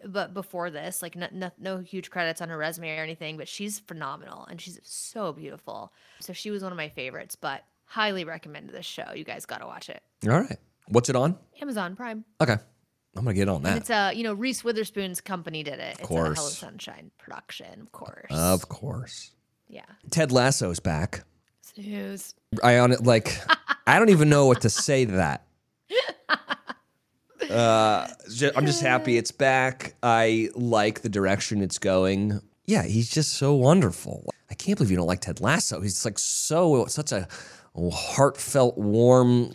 [0.04, 3.48] but before this, like no, no, no huge credits on her resume or anything, but
[3.48, 5.92] she's phenomenal and she's so beautiful.
[6.20, 9.12] So she was one of my favorites, but highly recommend this show.
[9.14, 10.02] You guys got to watch it.
[10.28, 10.58] All right.
[10.88, 11.36] What's it on?
[11.62, 12.24] Amazon Prime.
[12.40, 12.56] Okay.
[13.16, 13.76] I'm gonna get on And that.
[13.78, 15.96] it's a, you know, Reese Witherspoon's company did it.
[15.98, 16.58] It's a Hello course.
[16.58, 18.26] Sunshine production, of course.
[18.30, 19.30] Of course.
[19.68, 19.84] Yeah.
[20.10, 21.24] Ted Lasso's back.
[21.60, 22.34] Snooze.
[22.62, 23.38] I on it like
[23.86, 25.46] I don't even know what to say to that.
[27.50, 28.08] Uh,
[28.56, 29.94] I'm just happy it's back.
[30.02, 32.40] I like the direction it's going.
[32.66, 34.28] Yeah, he's just so wonderful.
[34.50, 35.80] I can't believe you don't like Ted Lasso.
[35.80, 37.28] He's like so such a
[37.92, 39.54] heartfelt, warm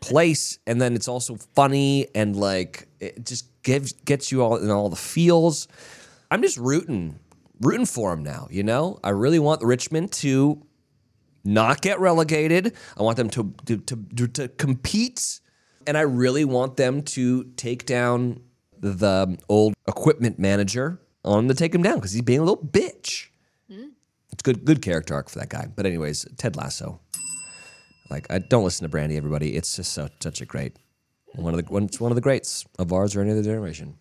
[0.00, 4.70] place, and then it's also funny and like it just gives gets you all in
[4.70, 5.68] all the feels.
[6.30, 7.18] I'm just rooting
[7.60, 8.48] rooting for him now.
[8.50, 10.62] You know, I really want Richmond to
[11.44, 12.74] not get relegated.
[12.98, 15.40] I want them to to to, to compete,
[15.86, 18.40] and I really want them to take down
[18.78, 21.00] the old equipment manager.
[21.24, 23.28] I want him to take him down because he's being a little bitch.
[23.70, 23.88] Hmm.
[24.32, 25.68] It's good good character arc for that guy.
[25.74, 27.00] But anyways, Ted Lasso.
[28.10, 29.56] Like I don't listen to Brandi, everybody.
[29.56, 30.76] It's just so such a great
[31.36, 33.96] one of the one, it's one of the greats of ours or any other generation.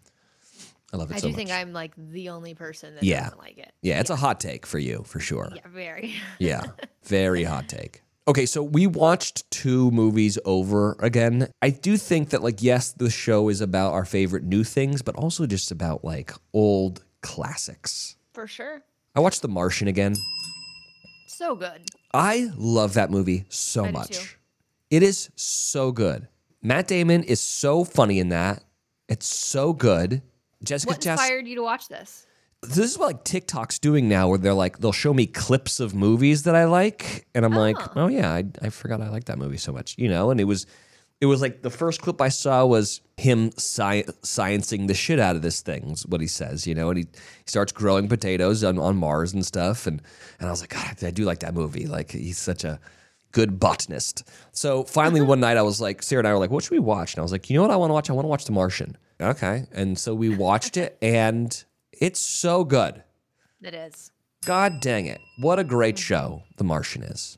[0.93, 1.37] I love it I so do much.
[1.37, 3.23] think I'm like the only person that Yeah.
[3.23, 3.73] doesn't like it.
[3.81, 5.51] yeah, it's a hot take for you for sure.
[5.55, 6.13] Yeah, very.
[6.39, 6.63] Yeah,
[7.03, 8.01] very hot take.
[8.27, 11.49] Okay, so we watched two movies over again.
[11.61, 15.15] I do think that, like, yes, the show is about our favorite new things, but
[15.15, 18.15] also just about like old classics.
[18.33, 18.81] For sure.
[19.15, 20.15] I watched The Martian again.
[21.27, 21.81] So good.
[22.13, 24.37] I love that movie so I much.
[24.89, 26.27] It is so good.
[26.61, 28.63] Matt Damon is so funny in that.
[29.09, 30.21] It's so good.
[30.63, 32.25] Jessica What inspired you to watch this?
[32.63, 35.93] this is what like TikTok's doing now, where they're like they'll show me clips of
[35.93, 39.25] movies that I like, and I'm like, oh, oh yeah, I, I forgot I like
[39.25, 40.31] that movie so much, you know.
[40.31, 40.65] And it was,
[41.19, 45.35] it was like the first clip I saw was him sci- sciencing the shit out
[45.35, 45.91] of this thing.
[45.91, 49.33] is what he says, you know, and he, he starts growing potatoes on, on Mars
[49.33, 50.01] and stuff, and
[50.39, 51.85] and I was like, God, I do like that movie.
[51.87, 52.79] Like he's such a
[53.31, 54.23] good botanist.
[54.51, 55.29] So finally uh-huh.
[55.29, 57.13] one night I was like, Sarah and I were like, what should we watch?
[57.13, 58.09] And I was like, you know what I want to watch?
[58.09, 58.95] I want to watch The Martian.
[59.21, 63.03] Okay, and so we watched it, and it's so good.
[63.61, 64.11] It is.
[64.45, 65.21] God dang it.
[65.39, 67.37] What a great show The Martian is.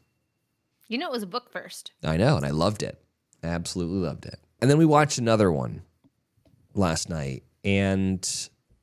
[0.88, 1.92] You know, it was a book first.
[2.04, 3.02] I know, and I loved it.
[3.44, 4.40] Absolutely loved it.
[4.62, 5.84] And then we watched another one
[6.74, 8.28] last night, and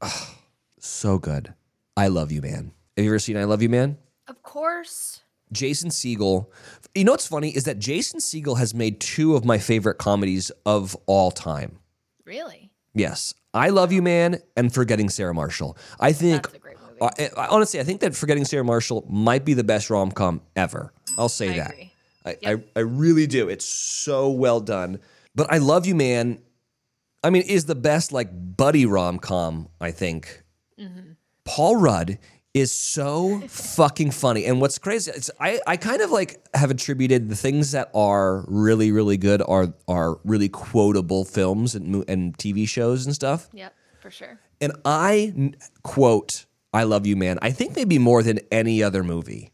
[0.00, 0.36] ah,
[0.78, 1.54] so good.
[1.96, 2.72] I Love You Man.
[2.96, 3.98] Have you ever seen I Love You Man?
[4.28, 5.20] Of course.
[5.52, 6.46] Jason Segel.
[6.94, 10.50] You know what's funny is that Jason Segel has made two of my favorite comedies
[10.64, 11.78] of all time.
[12.24, 12.71] Really?
[12.94, 13.34] Yes.
[13.54, 15.76] I Love You Man and Forgetting Sarah Marshall.
[16.00, 17.30] I think That's a great movie.
[17.36, 20.92] Uh, honestly, I think that Forgetting Sarah Marshall might be the best rom com ever.
[21.18, 21.70] I'll say I that.
[21.72, 21.92] agree.
[22.24, 23.48] I, I, I really do.
[23.48, 25.00] It's so well done.
[25.34, 26.38] But I Love You Man,
[27.24, 30.42] I mean, is the best like buddy rom com, I think.
[30.78, 31.12] Mm-hmm.
[31.44, 32.18] Paul Rudd
[32.54, 34.44] is so fucking funny.
[34.44, 38.44] And what's crazy is I, I kind of like have attributed the things that are
[38.46, 43.48] really, really good are are really quotable films and, and TV shows and stuff.
[43.52, 44.38] Yep, for sure.
[44.60, 47.38] And I quote, I love you, man.
[47.42, 49.50] I think maybe more than any other movie.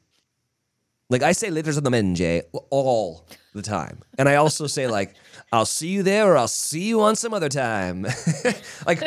[1.11, 4.01] Like I say letters on the menge all the time.
[4.19, 5.15] And I also say like,
[5.53, 8.07] I'll see you there or I'll see you on some other time.
[8.87, 9.01] like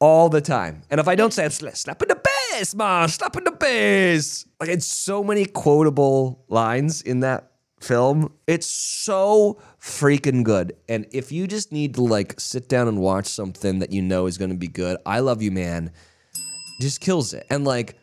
[0.00, 0.82] all the time.
[0.90, 2.20] And if I don't say it, slap slap in the
[2.52, 4.46] bass, man, slap in the bass.
[4.58, 8.32] Like it's so many quotable lines in that film.
[8.46, 10.76] It's so freaking good.
[10.88, 14.26] And if you just need to like sit down and watch something that you know
[14.26, 15.92] is going to be good, I love you, man.
[16.80, 17.46] Just kills it.
[17.50, 17.98] And like,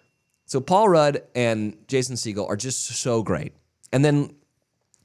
[0.46, 3.54] so Paul Rudd and Jason Segel are just so great.
[3.92, 4.36] And then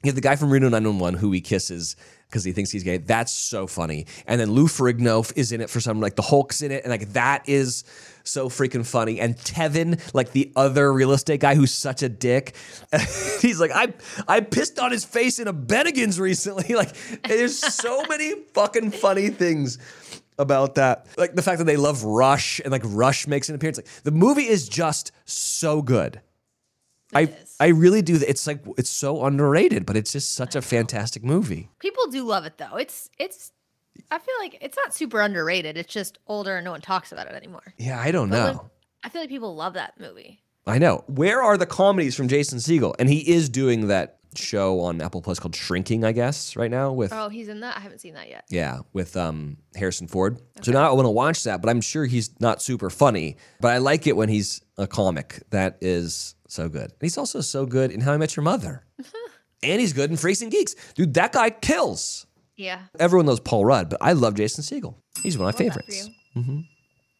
[0.03, 1.95] you have the guy from Reno 911 who he kisses
[2.33, 2.97] because he thinks he's gay.
[2.97, 4.07] That's so funny.
[4.25, 6.83] And then Lou Ferrigno is in it for some, like the Hulk's in it.
[6.83, 7.83] And like that is
[8.23, 9.19] so freaking funny.
[9.19, 12.55] And Tevin, like the other real estate guy who's such a dick,
[13.39, 13.93] he's like, I,
[14.27, 16.63] I pissed on his face in a Bennigan's recently.
[16.73, 19.77] Like there's so many fucking funny things
[20.39, 21.05] about that.
[21.17, 23.77] Like the fact that they love Rush and like Rush makes an appearance.
[23.77, 26.19] Like the movie is just so good.
[27.13, 27.57] I is.
[27.59, 28.15] I really do.
[28.27, 31.69] It's like it's so underrated, but it's just such a fantastic movie.
[31.79, 32.75] People do love it though.
[32.77, 33.51] It's it's
[34.11, 35.77] I feel like it's not super underrated.
[35.77, 37.73] It's just older and no one talks about it anymore.
[37.77, 38.69] Yeah, I don't But know.
[39.03, 40.41] I feel like people love that movie.
[40.65, 41.03] I know.
[41.07, 42.95] Where are the comedies from Jason Segel?
[42.97, 46.91] And he is doing that show on Apple Plus called Shrinking, I guess, right now
[46.91, 47.77] with Oh, he's in that.
[47.77, 48.45] I haven't seen that yet.
[48.49, 50.41] yeah, with um Harrison Ford.
[50.63, 53.37] So now I want to watch that, but I'm sure he's not super funny.
[53.61, 55.43] But I like it when he's a comic.
[55.51, 56.83] That is so good.
[56.91, 58.85] And he's also so good in How I Met Your Mother.
[59.63, 60.75] and he's good in Freaks and Geeks.
[60.95, 62.25] Dude, that guy kills.
[62.55, 62.79] Yeah.
[62.99, 64.95] Everyone knows Paul Rudd, but I love Jason Segel.
[65.21, 66.09] He's one of my Love that for favorites.
[66.35, 66.41] you.
[66.41, 66.59] Mm-hmm.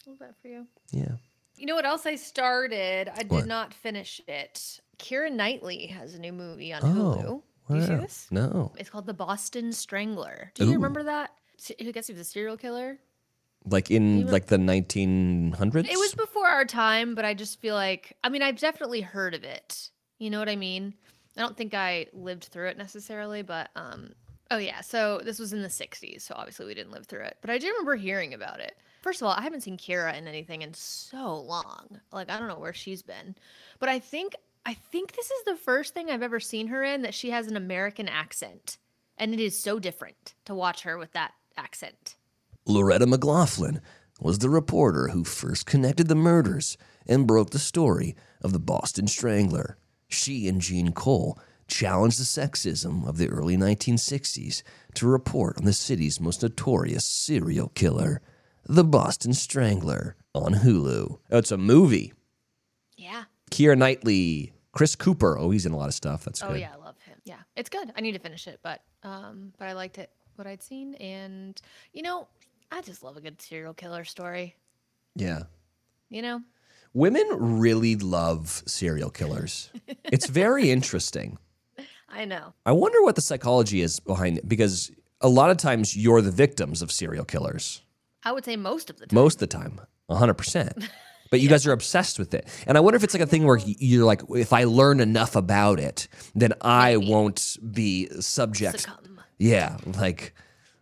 [0.07, 0.67] Love that for you.
[0.91, 1.11] Yeah.
[1.57, 3.09] You know what else I started?
[3.09, 3.45] I did What?
[3.47, 4.79] not finish it.
[4.99, 7.41] Keira Knightley has a new movie on Oh, Hulu.
[7.69, 8.27] Do you see this?
[8.29, 8.73] No.
[8.77, 10.51] It's called The Boston Strangler.
[10.55, 10.73] Do you Ooh.
[10.75, 11.31] remember that?
[11.79, 12.97] I guess he was a serial killer.
[13.65, 15.89] Like in like the 1900s?
[15.89, 19.33] It was before our time, but I just feel like I mean I've definitely heard
[19.33, 19.89] of it.
[20.19, 20.93] You know what I mean?
[21.37, 24.13] I don't think I lived through it necessarily, but um
[24.51, 27.37] oh yeah, so this was in the 60s, so obviously we didn't live through it.
[27.41, 28.75] But I do remember hearing about it.
[29.01, 31.99] First of all, I haven't seen Keira in anything in so long.
[32.11, 33.35] Like I don't know where she's been.
[33.79, 37.01] But I think I think this is the first thing I've ever seen her in
[37.01, 38.77] that she has an American accent.
[39.17, 42.15] And it is so different to watch her with that accent.
[42.65, 43.81] Loretta McLaughlin
[44.19, 49.07] was the reporter who first connected the murders and broke the story of the Boston
[49.07, 49.77] Strangler.
[50.07, 55.73] She and Jean Cole challenged the sexism of the early 1960s to report on the
[55.73, 58.21] city's most notorious serial killer,
[58.65, 61.19] the Boston Strangler, on Hulu.
[61.31, 62.13] Oh, it's a movie.
[62.97, 63.25] Yeah.
[63.51, 65.37] Keira Knightley, Chris Cooper.
[65.37, 66.23] Oh, he's in a lot of stuff.
[66.25, 66.53] That's Oh good.
[66.53, 67.17] Oh, yeah, I love him.
[67.23, 67.91] Yeah, it's good.
[67.95, 71.59] I need to finish it, but um, but I liked it what I'd seen, and
[71.93, 72.27] you know,
[72.75, 74.55] I just love a good serial killer story.
[75.15, 75.43] yeah.
[76.09, 76.41] You know,
[76.95, 77.27] Women
[77.59, 79.71] really love serial killers.
[80.03, 81.37] it's very interesting.
[82.07, 82.53] I know.
[82.67, 86.29] I wonder what the psychology is behind it because a lot of times you're the
[86.31, 87.81] victims of serial killers.
[88.23, 89.15] I would say most of the time.
[89.15, 90.87] Most of the time, 100%.
[91.31, 92.47] But you guys are obsessed with it.
[92.67, 95.35] And I wonder if it's like a thing where you're like, if I learn enough
[95.35, 98.81] about it, then I won't be subject.
[98.81, 99.19] Succumb.
[99.39, 100.35] Yeah, like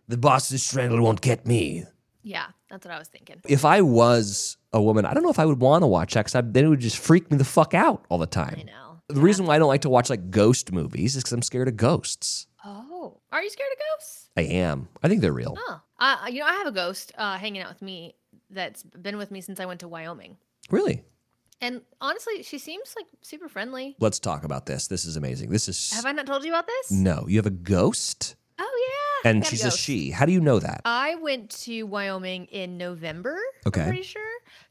[0.08, 1.84] the Boston Strangler won't get me.
[2.22, 3.40] Yeah, that's what I was thinking.
[3.48, 6.26] If I was a woman, I don't know if I would want to watch that
[6.30, 8.58] because then it would just freak me the fuck out all the time.
[8.60, 9.00] I know.
[9.08, 11.68] The reason why I don't like to watch like ghost movies is because I'm scared
[11.68, 12.46] of ghosts.
[12.64, 14.30] Oh, are you scared of ghosts?
[14.36, 14.88] I am.
[15.02, 15.56] I think they're real.
[15.58, 18.14] Oh, uh, you know, I have a ghost uh, hanging out with me
[18.50, 20.36] that's been with me since I went to Wyoming,
[20.70, 21.02] Really?
[21.60, 23.96] and honestly, she seems like super friendly.
[23.98, 24.86] Let's talk about this.
[24.86, 25.50] This is amazing.
[25.50, 26.90] This is Have I not told you about this?
[26.92, 27.24] no.
[27.28, 28.88] You have a ghost, Oh
[29.24, 30.10] yeah, and she's a she.
[30.10, 30.82] How do you know that?
[30.84, 33.38] I went to Wyoming in November.
[33.66, 33.80] Okay.
[33.80, 34.22] I'm pretty sure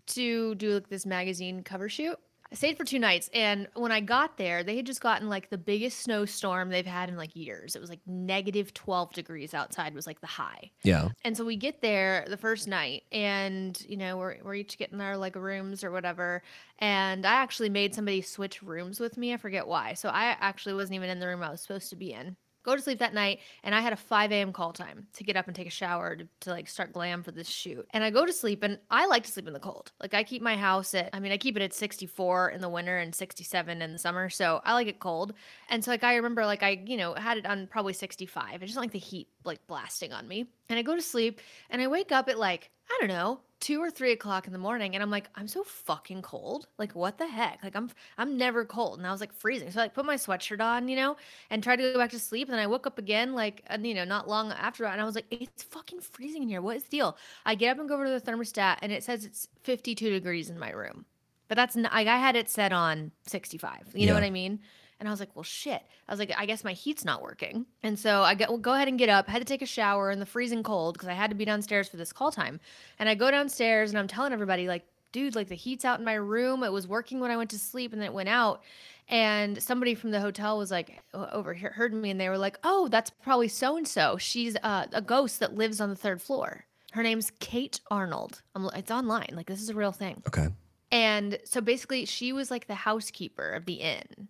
[0.07, 2.17] to do like this magazine cover shoot.
[2.53, 5.49] I stayed for two nights, and when I got there, they had just gotten like
[5.49, 7.77] the biggest snowstorm they've had in like years.
[7.77, 10.71] It was like negative twelve degrees outside was like the high.
[10.83, 11.09] yeah.
[11.23, 14.99] And so we get there the first night, and you know we're we're each getting
[14.99, 16.43] our like rooms or whatever.
[16.79, 19.33] And I actually made somebody switch rooms with me.
[19.33, 19.93] I forget why.
[19.93, 22.35] So I actually wasn't even in the room I was supposed to be in.
[22.63, 24.53] Go to sleep that night, and I had a 5 a.m.
[24.53, 27.31] call time to get up and take a shower to, to like start glam for
[27.31, 27.87] this shoot.
[27.91, 29.91] And I go to sleep, and I like to sleep in the cold.
[29.99, 32.69] Like I keep my house at, I mean, I keep it at 64 in the
[32.69, 35.33] winter and 67 in the summer, so I like it cold.
[35.69, 38.61] And so like I remember like I you know had it on probably 65.
[38.61, 40.45] I just like the heat like blasting on me.
[40.69, 43.79] And I go to sleep, and I wake up at like I don't know two
[43.79, 46.67] or three o'clock in the morning and i'm like i'm so fucking cold.
[46.77, 47.59] Like what the heck?
[47.63, 48.97] Like i'm i'm never cold.
[48.97, 49.71] And i was like freezing.
[49.71, 51.15] So i like put my sweatshirt on you know
[51.49, 53.85] and tried to go back to sleep and then i woke up again like and,
[53.87, 56.61] you know not long after that and i was like it's fucking freezing in here.
[56.61, 57.17] What is the deal?
[57.45, 60.49] I get up and go over to the thermostat and it says it's 52 degrees
[60.49, 61.05] in my room.
[61.47, 64.59] But that's not, like i had it set on 65 you know what i mean
[65.01, 65.81] and I was like, well, shit.
[66.07, 67.65] I was like, I guess my heat's not working.
[67.81, 69.25] And so I go, well, go ahead and get up.
[69.27, 71.43] I had to take a shower in the freezing cold because I had to be
[71.43, 72.59] downstairs for this call time.
[72.99, 76.05] And I go downstairs and I'm telling everybody, like, dude, like the heat's out in
[76.05, 76.63] my room.
[76.63, 78.61] It was working when I went to sleep and then it went out.
[79.09, 82.87] And somebody from the hotel was like, overheard heard me and they were like, oh,
[82.87, 84.17] that's probably so and so.
[84.17, 86.65] She's uh, a ghost that lives on the third floor.
[86.91, 88.43] Her name's Kate Arnold.
[88.53, 89.33] I'm, it's online.
[89.33, 90.21] Like, this is a real thing.
[90.27, 90.49] Okay.
[90.91, 94.27] And so basically, she was like the housekeeper of the inn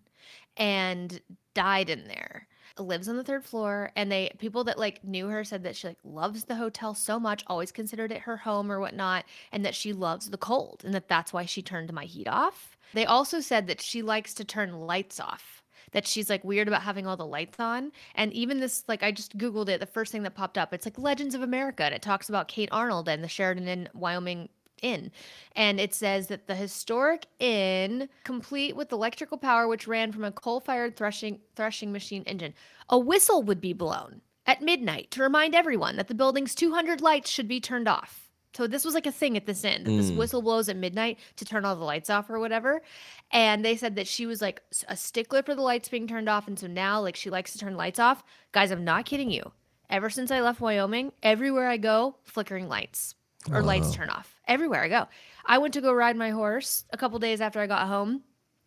[0.56, 1.20] and
[1.54, 2.46] died in there.
[2.78, 5.88] Lives on the third floor, and they people that like knew her said that she
[5.88, 9.74] like loves the hotel so much, always considered it her home or whatnot, and that
[9.74, 12.78] she loves the cold, and that that's why she turned my heat off.
[12.94, 15.62] They also said that she likes to turn lights off.
[15.92, 17.92] That she's like weird about having all the lights on.
[18.14, 19.78] And even this, like, I just Googled it.
[19.78, 21.84] The first thing that popped up, it's like Legends of America.
[21.84, 24.48] And it talks about Kate Arnold and the Sheridan in Wyoming
[24.82, 25.10] inn.
[25.56, 30.32] And it says that the historic inn, complete with electrical power which ran from a
[30.32, 32.54] coal-fired threshing threshing machine engine,
[32.88, 37.30] a whistle would be blown at midnight to remind everyone that the building's 200 lights
[37.30, 38.30] should be turned off.
[38.54, 39.84] So this was like a thing at this inn.
[39.84, 40.16] that This hmm.
[40.16, 42.82] whistle blows at midnight to turn all the lights off or whatever.
[43.30, 46.48] And they said that she was like a stickler for the lights being turned off,
[46.48, 48.22] and so now like she likes to turn lights off.
[48.52, 49.52] Guys, I'm not kidding you.
[49.88, 53.14] Ever since I left Wyoming, everywhere I go, flickering lights
[53.50, 54.36] or lights turn off.
[54.46, 55.08] Everywhere I go.
[55.44, 58.22] I went to go ride my horse a couple days after I got home.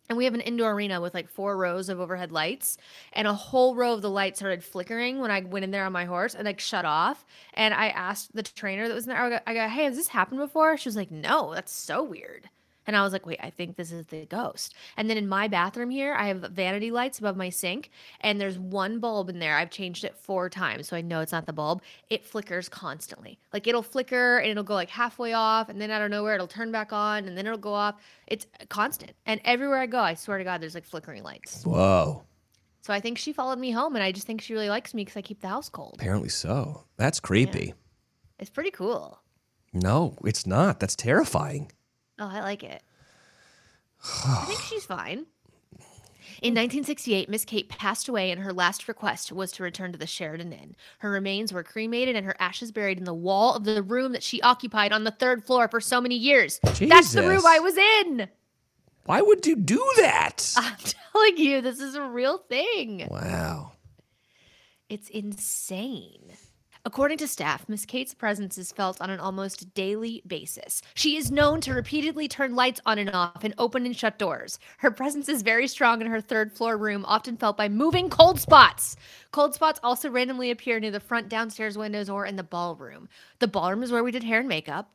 [0.08, 2.78] And we have an indoor arena with like four rows of overhead lights,
[3.12, 5.90] and a whole row of the lights started flickering when I went in there on
[5.92, 7.24] my horse and like shut off.
[7.54, 9.96] And I asked the trainer that was in there, I go, I go, "Hey, has
[9.96, 12.48] this happened before?" She was like, "No, that's so weird."
[12.86, 15.48] And I was like, "Wait, I think this is the ghost." And then in my
[15.48, 19.56] bathroom here, I have vanity lights above my sink, and there's one bulb in there.
[19.56, 21.82] I've changed it four times, so I know it's not the bulb.
[22.10, 23.38] It flickers constantly.
[23.52, 26.46] Like it'll flicker and it'll go like halfway off, and then out of nowhere it'll
[26.46, 27.96] turn back on, and then it'll go off.
[28.26, 29.12] It's constant.
[29.26, 31.64] And everywhere I go, I swear to God, there's like flickering lights.
[31.64, 32.24] Whoa.
[32.82, 35.04] So I think she followed me home, and I just think she really likes me
[35.04, 35.96] because I keep the house cold.
[35.98, 36.84] Apparently so.
[36.96, 37.74] That's creepy.
[38.38, 39.20] It's pretty cool.
[39.72, 40.78] No, it's not.
[40.78, 41.72] That's terrifying.
[42.18, 42.82] Oh, I like it.
[44.04, 45.26] I think she's fine.
[46.42, 50.06] In 1968, Miss Kate passed away, and her last request was to return to the
[50.06, 50.76] Sheridan Inn.
[50.98, 54.22] Her remains were cremated and her ashes buried in the wall of the room that
[54.22, 56.60] she occupied on the third floor for so many years.
[56.62, 58.28] That's the room I was in.
[59.06, 60.52] Why would you do that?
[60.56, 63.06] I'm telling you, this is a real thing.
[63.10, 63.72] Wow.
[64.88, 66.32] It's insane.
[66.86, 70.82] According to staff, Miss Kate's presence is felt on an almost daily basis.
[70.94, 74.60] She is known to repeatedly turn lights on and off and open and shut doors.
[74.78, 78.38] Her presence is very strong in her third floor room, often felt by moving cold
[78.38, 78.94] spots.
[79.32, 83.08] Cold spots also randomly appear near the front downstairs windows or in the ballroom.
[83.40, 84.88] The ballroom is where we did hair and makeup.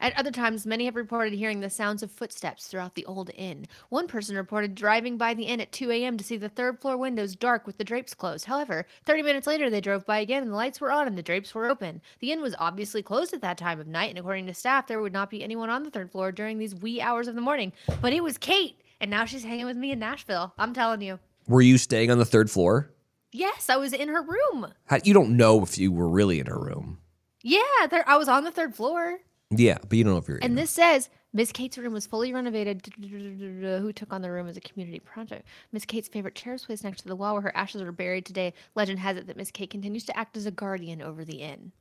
[0.00, 3.66] At other times, many have reported hearing the sounds of footsteps throughout the old inn.
[3.88, 6.16] One person reported driving by the inn at 2 a.m.
[6.16, 8.44] to see the third floor windows dark with the drapes closed.
[8.44, 11.22] However, 30 minutes later, they drove by again and the lights were on and the
[11.22, 12.00] drapes were open.
[12.20, 15.00] The inn was obviously closed at that time of night, and according to staff, there
[15.00, 17.72] would not be anyone on the third floor during these wee hours of the morning.
[18.00, 20.52] But it was Kate, and now she's hanging with me in Nashville.
[20.58, 21.18] I'm telling you.
[21.46, 22.90] Were you staying on the third floor?
[23.32, 24.72] Yes, I was in her room.
[24.86, 26.98] How, you don't know if you were really in her room.
[27.42, 29.20] Yeah, there, I was on the third floor.
[29.50, 32.32] Yeah, but you don't know if you're And this says Miss Kate's room was fully
[32.32, 32.86] renovated.
[33.00, 35.46] Who took on the room as a community project?
[35.72, 38.26] Miss Kate's favorite chair is placed next to the wall where her ashes are buried
[38.26, 38.52] today.
[38.74, 41.72] Legend has it that Miss Kate continues to act as a guardian over the inn.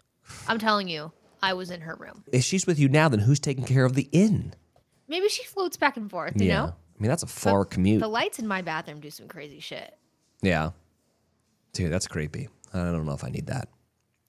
[0.48, 1.12] I'm telling you,
[1.42, 2.24] I was in her room.
[2.32, 4.54] If she's with you now, then who's taking care of the inn?
[5.08, 6.58] Maybe she floats back and forth, you yeah.
[6.58, 6.66] know?
[6.68, 8.02] I mean, that's a far commute.
[8.02, 9.98] The lights in my bathroom do some crazy shit.
[10.42, 10.72] yeah.
[11.74, 12.50] Dude, that's creepy.
[12.74, 13.70] I don't know if I need that.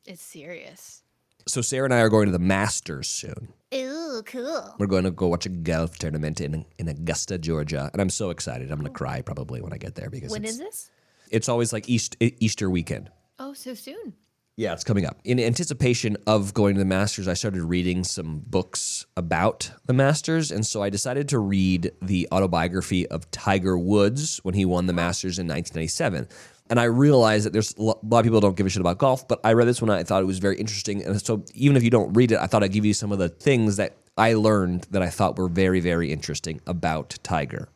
[0.04, 1.02] It's serious.
[1.48, 3.48] So Sarah and I are going to the Masters soon.
[3.74, 4.74] Ooh, cool.
[4.78, 8.30] We're going to go watch a golf tournament in in Augusta, Georgia, and I'm so
[8.30, 8.70] excited.
[8.70, 10.90] I'm going to cry probably when I get there because When it's, is this?
[11.30, 13.10] it's always like East, Easter weekend.
[13.38, 14.14] Oh, so soon.
[14.56, 15.18] Yeah, it's coming up.
[15.24, 20.50] In anticipation of going to the Masters, I started reading some books about the Masters.
[20.50, 24.92] And so I decided to read the autobiography of Tiger Woods when he won the
[24.92, 26.26] Masters in 1997.
[26.70, 29.26] And I realized that there's a lot of people don't give a shit about golf,
[29.26, 29.90] but I read this one.
[29.90, 31.02] and I thought it was very interesting.
[31.04, 33.18] And so even if you don't read it, I thought I'd give you some of
[33.18, 37.68] the things that I learned that I thought were very, very interesting about Tiger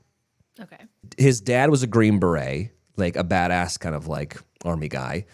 [0.61, 0.77] Okay.
[1.17, 5.25] his dad was a Green Beret, like a badass kind of like army guy,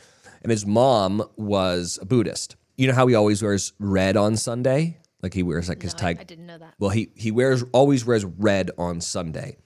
[0.42, 2.54] and his mom was a Buddhist.
[2.76, 4.98] You know how he always wears red on Sunday?
[5.20, 6.20] Like he wears like his No, I, tiger.
[6.20, 6.74] I didn't know that.
[6.78, 9.56] Well, he he wears always wears red on Sunday.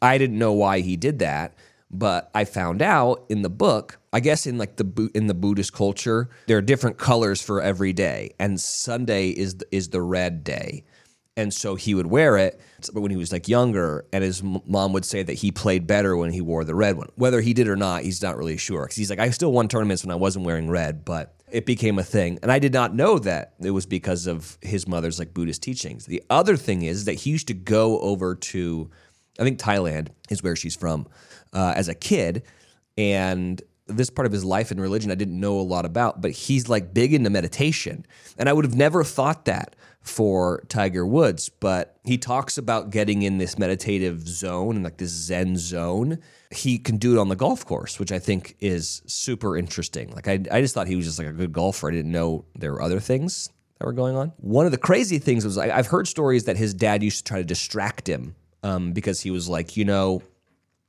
[0.00, 1.54] I didn't know why he did that,
[1.90, 3.98] but I found out in the book.
[4.12, 7.92] I guess in like the in the Buddhist culture, there are different colors for every
[7.92, 10.84] day, and Sunday is is the red day.
[11.38, 12.58] And so he would wear it
[12.94, 16.32] when he was like younger, and his mom would say that he played better when
[16.32, 17.10] he wore the red one.
[17.16, 18.84] Whether he did or not, he's not really sure.
[18.84, 21.98] Because he's like, I still won tournaments when I wasn't wearing red, but it became
[21.98, 22.38] a thing.
[22.42, 26.06] And I did not know that it was because of his mother's like Buddhist teachings.
[26.06, 28.90] The other thing is that he used to go over to,
[29.38, 31.06] I think Thailand is where she's from,
[31.56, 32.42] uh, as a kid,
[32.96, 36.32] and this part of his life and religion I didn't know a lot about, but
[36.32, 38.04] he's like big into meditation.
[38.36, 43.22] And I would have never thought that for Tiger Woods, but he talks about getting
[43.22, 46.18] in this meditative zone and like this Zen zone.
[46.52, 50.12] He can do it on the golf course, which I think is super interesting.
[50.12, 51.88] Like, I, I just thought he was just like a good golfer.
[51.88, 54.32] I didn't know there were other things that were going on.
[54.36, 57.24] One of the crazy things was I, I've heard stories that his dad used to
[57.24, 60.22] try to distract him um, because he was like, you know,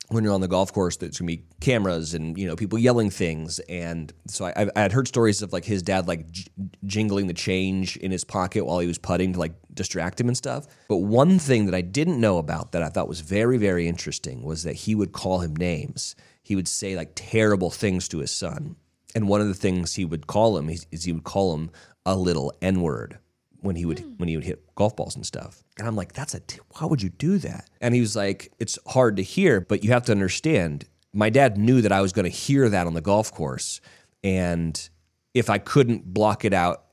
[0.09, 3.09] when you're on the golf course, there's gonna be cameras and you know people yelling
[3.09, 6.45] things, and so I, I had heard stories of like his dad like j-
[6.85, 10.37] jingling the change in his pocket while he was putting to like distract him and
[10.37, 10.65] stuff.
[10.87, 14.43] But one thing that I didn't know about that I thought was very very interesting
[14.43, 16.15] was that he would call him names.
[16.41, 18.77] He would say like terrible things to his son,
[19.13, 21.71] And one of the things he would call him is, is he would call him
[22.05, 23.19] a little N word
[23.61, 25.63] when he would when he would hit golf balls and stuff.
[25.77, 27.69] And I'm like, that's a t- why would you do that?
[27.81, 30.85] And he was like, it's hard to hear, but you have to understand.
[31.13, 33.81] My dad knew that I was going to hear that on the golf course,
[34.23, 34.89] and
[35.33, 36.83] if I couldn't block it out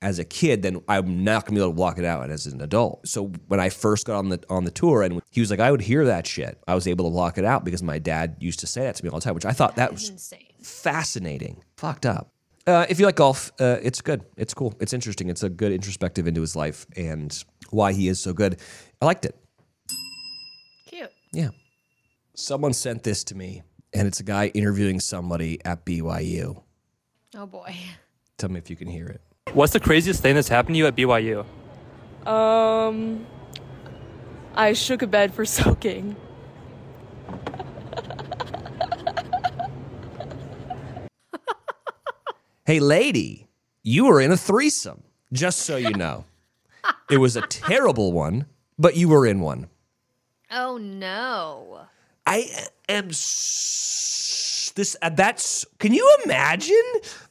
[0.00, 2.60] as a kid, then I'm not gonna be able to block it out as an
[2.60, 3.06] adult.
[3.08, 5.72] So when I first got on the on the tour, and he was like, I
[5.72, 6.62] would hear that shit.
[6.68, 9.04] I was able to block it out because my dad used to say that to
[9.04, 10.46] me all the time, which I thought that was Insane.
[10.62, 11.64] fascinating.
[11.76, 12.32] Fucked up.
[12.68, 14.26] Uh, if you like golf, uh, it's good.
[14.36, 14.74] It's cool.
[14.78, 15.30] It's interesting.
[15.30, 17.32] It's a good introspective into his life and
[17.70, 18.60] why he is so good.
[19.00, 19.34] I liked it.
[20.84, 21.10] Cute.
[21.32, 21.48] Yeah.
[22.34, 23.62] Someone sent this to me,
[23.94, 26.62] and it's a guy interviewing somebody at BYU.
[27.34, 27.74] Oh boy.
[28.36, 29.22] Tell me if you can hear it.
[29.54, 31.46] What's the craziest thing that's happened to you at BYU?
[32.26, 33.26] Um,
[34.54, 36.16] I shook a bed for soaking.
[42.68, 43.48] Hey, lady,
[43.82, 45.02] you were in a threesome,
[45.32, 46.26] just so you know.
[47.10, 48.44] it was a terrible one,
[48.78, 49.70] but you were in one.
[50.50, 51.86] Oh no.
[52.26, 53.08] I am.
[53.08, 55.64] S- this, uh, that's.
[55.78, 56.76] Can you imagine?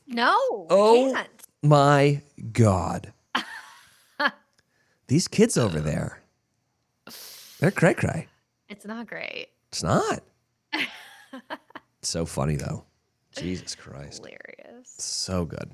[0.07, 0.35] No.
[0.71, 1.11] Oh.
[1.13, 1.29] Can't.
[1.61, 3.13] My God.
[5.07, 6.19] These kids over there,
[7.59, 8.27] they're cray cray.
[8.69, 9.49] It's not great.
[9.67, 10.23] It's not.
[12.01, 12.85] so funny, though.
[13.41, 14.17] Jesus Christ.
[14.17, 14.95] Hilarious.
[14.97, 15.71] So good.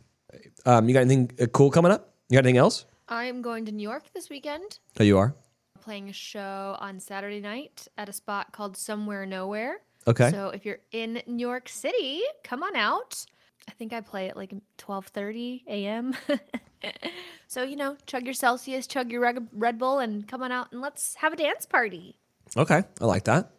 [0.66, 2.14] Um, you got anything uh, cool coming up?
[2.30, 2.86] You got anything else?
[3.07, 4.80] I'm going to New York this weekend.
[4.99, 5.36] Oh, you are?
[5.82, 9.82] Playing a show on Saturday night at a spot called Somewhere Nowhere.
[10.07, 10.32] Okay.
[10.32, 13.26] So if you're in New York City, come on out.
[13.68, 16.16] I think I play at like 12:30 a.m.
[17.47, 20.82] so you know, chug your Celsius, chug your Red Bull, and come on out and
[20.82, 22.18] let's have a dance party.
[22.57, 22.84] Okay.
[23.01, 23.51] I like that.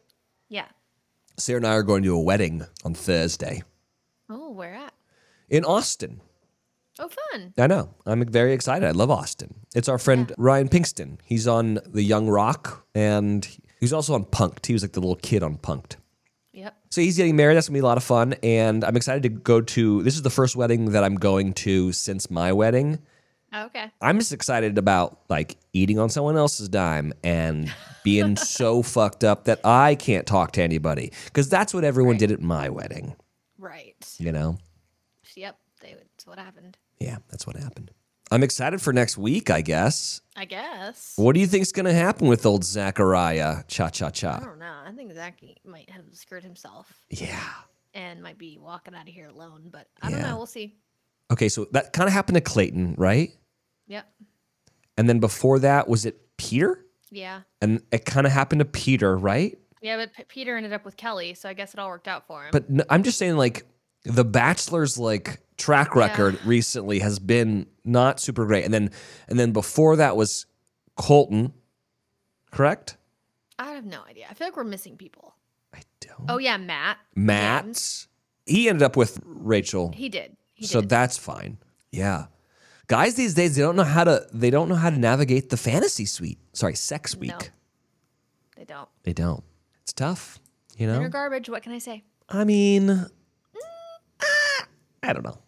[0.48, 0.66] Yeah.
[1.36, 3.62] Sarah and I are going to a wedding on Thursday
[4.28, 4.92] Oh, where at?
[5.48, 6.20] in Austin.
[6.98, 7.52] Oh, fun.
[7.58, 7.90] I know.
[8.06, 8.86] I'm very excited.
[8.86, 9.54] I love Austin.
[9.74, 11.18] It's our friend Ryan Pinkston.
[11.24, 13.46] He's on The Young Rock and
[13.80, 14.66] he's also on Punk'd.
[14.66, 15.96] He was like the little kid on Punk'd.
[16.52, 16.76] Yep.
[16.90, 17.56] So he's getting married.
[17.56, 18.34] That's gonna be a lot of fun.
[18.44, 21.90] And I'm excited to go to this is the first wedding that I'm going to
[21.92, 23.00] since my wedding.
[23.52, 23.90] Okay.
[24.00, 27.72] I'm just excited about like eating on someone else's dime and
[28.04, 31.12] being so fucked up that I can't talk to anybody.
[31.24, 33.16] Because that's what everyone did at my wedding,
[33.64, 34.14] Right.
[34.18, 34.58] you know?
[35.34, 35.56] Yep.
[35.80, 36.76] They, that's what happened.
[37.00, 37.90] Yeah, that's what happened.
[38.30, 40.20] I'm excited for next week, I guess.
[40.36, 41.14] I guess.
[41.16, 43.64] What do you think's gonna happen with old Zachariah?
[43.68, 44.36] Cha cha Cha?
[44.36, 44.74] I don't know.
[44.86, 47.52] I think Zach might have screwed himself Yeah.
[47.94, 50.30] and might be walking out of here alone, but I don't Yeah.
[50.30, 50.36] know.
[50.36, 50.74] We'll see.
[51.30, 53.30] Okay, so that kind of happened to Clayton, right?
[53.88, 54.06] Yep.
[54.96, 56.84] And then before that, was it Peter?
[57.10, 57.42] Yeah.
[57.60, 59.58] And it kind of happened to Peter, right?
[59.84, 62.26] Yeah, but P- Peter ended up with Kelley, so I guess it all worked out
[62.26, 62.48] for him.
[62.52, 63.66] But n- I'm just saying, like,
[64.04, 68.64] the Bachelor's like track record recently has been not super great.
[68.64, 68.90] And then,
[69.28, 70.46] and then before that was
[70.96, 71.52] Colton,
[72.50, 72.96] correct?
[73.58, 74.26] I have no idea.
[74.30, 75.34] I feel like we're missing people.
[75.74, 76.30] I don't.
[76.30, 76.96] Oh yeah, Matt.
[77.14, 77.64] Matt.
[77.64, 78.08] James.
[78.46, 79.92] He ended up with Rachel.
[79.94, 80.34] He did.
[80.54, 80.88] He so did.
[80.88, 81.58] that's fine.
[81.92, 82.26] Yeah.
[82.86, 85.58] Guys these days they don't know how to they don't know how to navigate the
[85.58, 86.38] fantasy suite.
[86.54, 87.30] Sorry, sex week.
[87.30, 87.38] No.
[88.56, 88.88] They don't.
[89.02, 89.44] They don't.
[89.84, 90.40] It's tough,
[90.78, 90.98] you know?
[90.98, 91.50] They're garbage.
[91.50, 92.04] What can I say?
[92.30, 94.66] I mean, ah,
[95.02, 95.38] I don't know.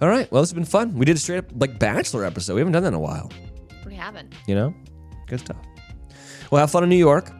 [0.00, 0.30] All right.
[0.32, 0.94] Well, this has been fun.
[0.94, 2.54] We did a straight up like bachelor episode.
[2.54, 3.30] We haven't done that in a while,
[3.86, 4.34] We haven't.
[4.46, 4.74] you know?
[5.26, 5.56] Good stuff.
[6.50, 7.30] Well, have fun in New York.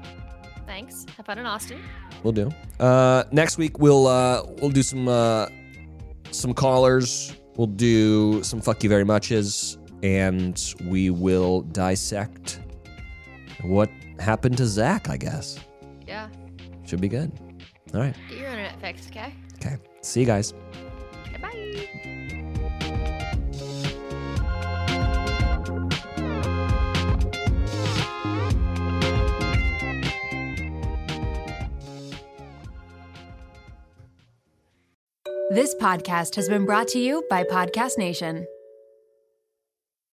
[0.67, 1.07] Thanks.
[1.17, 1.81] Have fun in Austin.
[2.23, 2.51] We'll do.
[2.79, 5.47] Uh, next week we'll uh, we'll do some uh,
[6.31, 7.35] some callers.
[7.57, 12.61] We'll do some fuck you very muches, and we will dissect
[13.63, 15.09] what happened to Zach.
[15.09, 15.59] I guess
[16.07, 16.29] Yeah.
[16.85, 17.33] should be good.
[17.95, 18.15] All right.
[18.29, 19.33] Get your internet fixed, okay?
[19.57, 19.77] Okay.
[20.03, 20.53] See you guys.
[21.27, 22.75] Okay, bye.
[35.51, 38.47] This podcast has been brought to you by Podcast Nation.